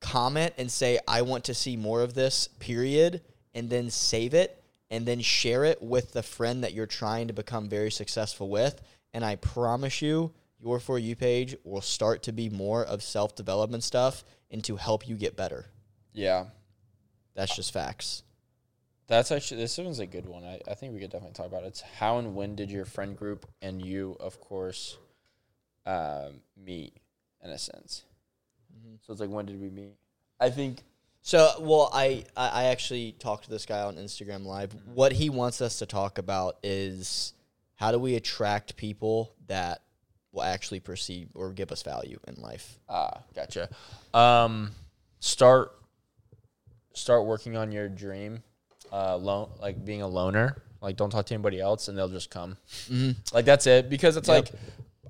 [0.00, 3.20] comment, and say, I want to see more of this, period,
[3.54, 7.34] and then save it and then share it with the friend that you're trying to
[7.34, 8.80] become very successful with.
[9.12, 13.34] And I promise you, your For You page will start to be more of self
[13.34, 15.66] development stuff and to help you get better.
[16.12, 16.46] Yeah.
[17.34, 18.22] That's just facts.
[19.06, 20.44] That's actually this one's a good one.
[20.44, 21.68] I, I think we could definitely talk about it.
[21.68, 24.98] It's how and when did your friend group and you, of course,
[25.86, 26.94] um, meet
[27.42, 28.04] in a sense.
[29.06, 29.94] So it's like when did we meet?
[30.40, 30.82] I think
[31.22, 34.74] So, well, I, I I actually talked to this guy on Instagram Live.
[34.92, 37.32] What he wants us to talk about is
[37.76, 39.82] how do we attract people that
[40.38, 42.78] will actually perceive or give us value in life.
[42.88, 43.68] ah gotcha.
[44.14, 44.70] Um,
[45.20, 45.72] start
[46.94, 48.42] start working on your dream.
[48.92, 50.62] Uh, lone like being a loner.
[50.80, 52.56] Like don't talk to anybody else, and they'll just come.
[53.32, 53.90] Like that's it.
[53.90, 54.50] Because it's Yep.
[54.52, 54.60] like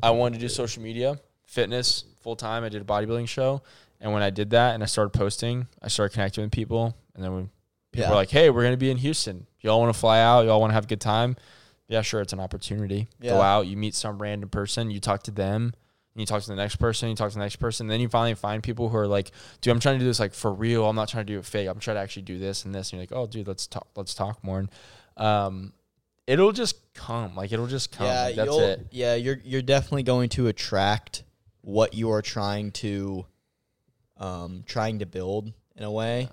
[0.02, 2.64] I wanted to do social media, fitness full time.
[2.64, 3.62] I did a bodybuilding show,
[4.00, 7.22] and when I did that and I started posting, I started connecting with people, and
[7.22, 7.50] then when
[7.92, 8.10] people Yeah.
[8.10, 9.46] were like, "Hey, we're gonna be in Houston.
[9.60, 10.46] Y'all want to fly out?
[10.46, 11.36] Y'all want to have a good time?"
[11.88, 12.20] Yeah, sure.
[12.20, 13.08] It's an opportunity.
[13.22, 13.66] Go out.
[13.66, 14.90] You meet some random person.
[14.90, 15.72] You talk to them.
[16.14, 17.08] And you talk to the next person.
[17.08, 17.86] You talk to the next person.
[17.86, 19.30] Then you finally find people who are like,
[19.60, 20.88] "Dude, I'm trying to do this like for real.
[20.88, 21.68] I'm not trying to do it fake.
[21.68, 23.86] I'm trying to actually do this and this." And you're like, "Oh, dude, let's talk.
[23.94, 24.70] Let's talk more." And
[25.16, 25.72] um,
[26.26, 27.36] it'll just come.
[27.36, 28.06] Like it'll just come.
[28.06, 28.86] yeah, Like, that's you'll, it.
[28.90, 31.22] Yeah, you're you're definitely going to attract
[31.60, 33.24] what you are trying to
[34.16, 36.28] um trying to build in a way.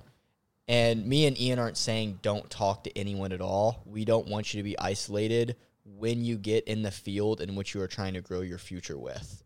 [0.68, 3.84] And me and Ian aren't saying don't talk to anyone at all.
[3.86, 7.76] We don't want you to be isolated when you get in the field in which
[7.76, 9.44] you are trying to grow your future with.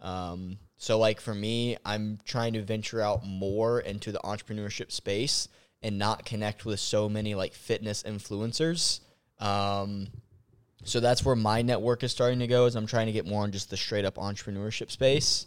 [0.00, 5.48] Um, so, like for me, I'm trying to venture out more into the entrepreneurship space
[5.82, 9.00] and not connect with so many like fitness influencers.
[9.38, 10.08] Um,
[10.84, 12.66] so that's where my network is starting to go.
[12.66, 15.46] Is I'm trying to get more on just the straight up entrepreneurship space.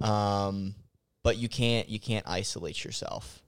[0.00, 0.74] Um,
[1.22, 3.42] but you can't you can't isolate yourself.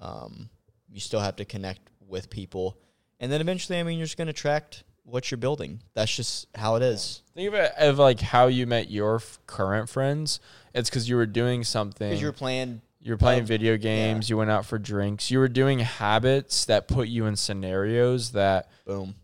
[0.00, 0.48] Um,
[0.90, 2.76] you still have to connect with people,
[3.20, 5.80] and then eventually, I mean, you're just going to attract what you're building.
[5.94, 7.22] That's just how it is.
[7.34, 10.40] Think of it of like how you met your f- current friends.
[10.74, 12.08] It's because you were doing something.
[12.08, 14.28] Because you're playing You were playing of- video games.
[14.30, 15.30] You went out for drinks.
[15.30, 19.14] You were doing habits that put you in scenarios that boom.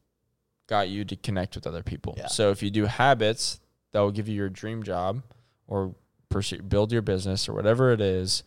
[0.66, 2.14] got you to connect with other people.
[2.18, 2.26] Yeah.
[2.28, 3.58] So if you do habits
[3.92, 5.22] that will give you your dream job
[5.66, 5.94] or
[6.28, 8.42] pursue, build your business or whatever it is,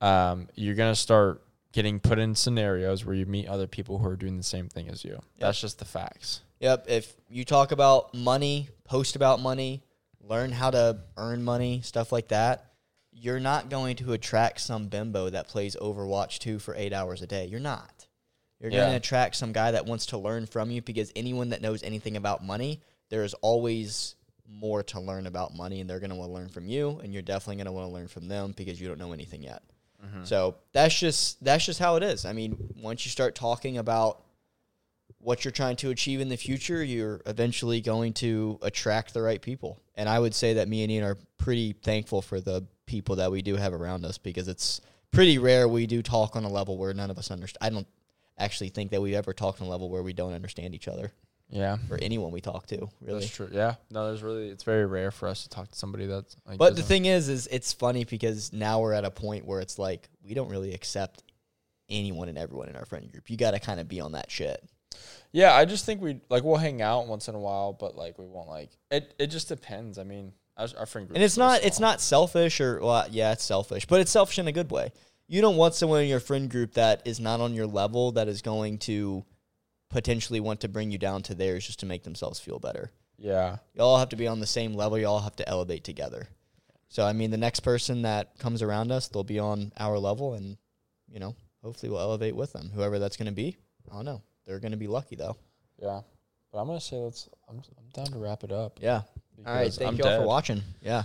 [0.00, 1.42] um, you're gonna start
[1.78, 4.88] getting put in scenarios where you meet other people who are doing the same thing
[4.88, 5.16] as you.
[5.38, 6.40] That's just the facts.
[6.58, 6.86] Yep.
[6.88, 9.84] If you talk about money, post about money,
[10.20, 12.72] learn how to earn money, stuff like that,
[13.12, 17.28] you're not going to attract some bimbo that plays Overwatch 2 for eight hours a
[17.28, 17.46] day.
[17.46, 18.08] You're not.
[18.58, 21.62] You're going to attract some guy that wants to learn from you because anyone that
[21.62, 24.16] knows anything about money, there is always
[24.50, 27.12] more to learn about money and they're going to want to learn from you and
[27.12, 29.62] you're definitely going to want to learn from them because you don't know anything yet.
[30.04, 30.24] Mm-hmm.
[30.24, 32.24] So that's just that's just how it is.
[32.24, 34.22] I mean, once you start talking about
[35.18, 39.42] what you're trying to achieve in the future, you're eventually going to attract the right
[39.42, 39.80] people.
[39.96, 43.30] And I would say that me and Ian are pretty thankful for the people that
[43.30, 44.80] we do have around us because it's
[45.10, 47.58] pretty rare we do talk on a level where none of us understand.
[47.60, 47.86] I don't
[48.38, 51.12] actually think that we've ever talked on a level where we don't understand each other
[51.50, 51.78] Yeah.
[51.90, 53.20] or anyone we talk to, really.
[53.20, 53.48] That's true.
[53.50, 53.76] Yeah.
[53.90, 56.76] No, there's really it's very rare for us to talk to somebody that's like But
[56.76, 60.08] the thing is, is it's funny because now we're at a point where it's like
[60.22, 61.22] we don't really accept
[61.88, 63.30] anyone and everyone in our friend group.
[63.30, 64.62] You got to kind of be on that shit.
[65.32, 68.18] Yeah, I just think we like we'll hang out once in a while, but like
[68.18, 69.14] we won't like it.
[69.18, 69.98] It just depends.
[69.98, 73.32] I mean, our, our friend group, And it's not it's not selfish or well, yeah,
[73.32, 74.92] it's selfish, but it's selfish in a good way.
[75.26, 78.28] You don't want someone in your friend group that is not on your level that
[78.28, 79.24] is going to
[79.90, 82.90] potentially want to bring you down to theirs just to make themselves feel better.
[83.18, 84.96] Yeah, You all have to be on the same level.
[84.98, 86.28] You all have to elevate together.
[86.88, 90.34] So I mean, the next person that comes around us, they'll be on our level,
[90.34, 90.56] and
[91.10, 92.70] you know, hopefully we'll elevate with them.
[92.74, 93.56] Whoever that's going to be,
[93.90, 94.22] I don't know.
[94.46, 95.36] They're going to be lucky though.
[95.82, 96.00] yeah.
[96.50, 97.28] But I'm gonna say let's.
[97.46, 98.78] I'm, I'm down to wrap it up.
[98.80, 99.02] Yeah.
[99.46, 99.70] All right.
[99.72, 100.62] Thank I'm you all for watching.
[100.80, 101.02] Yeah.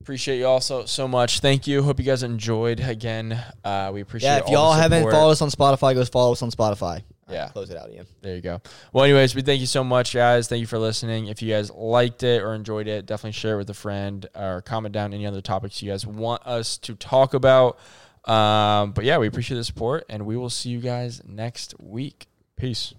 [0.00, 1.38] Appreciate you all so so much.
[1.38, 1.82] Thank you.
[1.84, 2.80] Hope you guys enjoyed.
[2.80, 4.28] Again, uh, we appreciate.
[4.28, 4.38] Yeah.
[4.38, 7.02] If all y'all haven't followed us on Spotify, go follow us on Spotify.
[7.28, 7.48] All right, Yeah.
[7.48, 8.06] Close it out, Ian.
[8.22, 8.60] There you go.
[8.92, 10.48] Well, anyways, we thank you so much, guys.
[10.48, 11.26] Thank you for listening.
[11.26, 14.62] If you guys liked it or enjoyed it, definitely share it with a friend or
[14.62, 17.78] comment down any other topics you guys want us to talk about.
[18.24, 22.26] Um, but yeah, we appreciate the support, and we will see you guys next week.
[22.56, 22.94] Peace.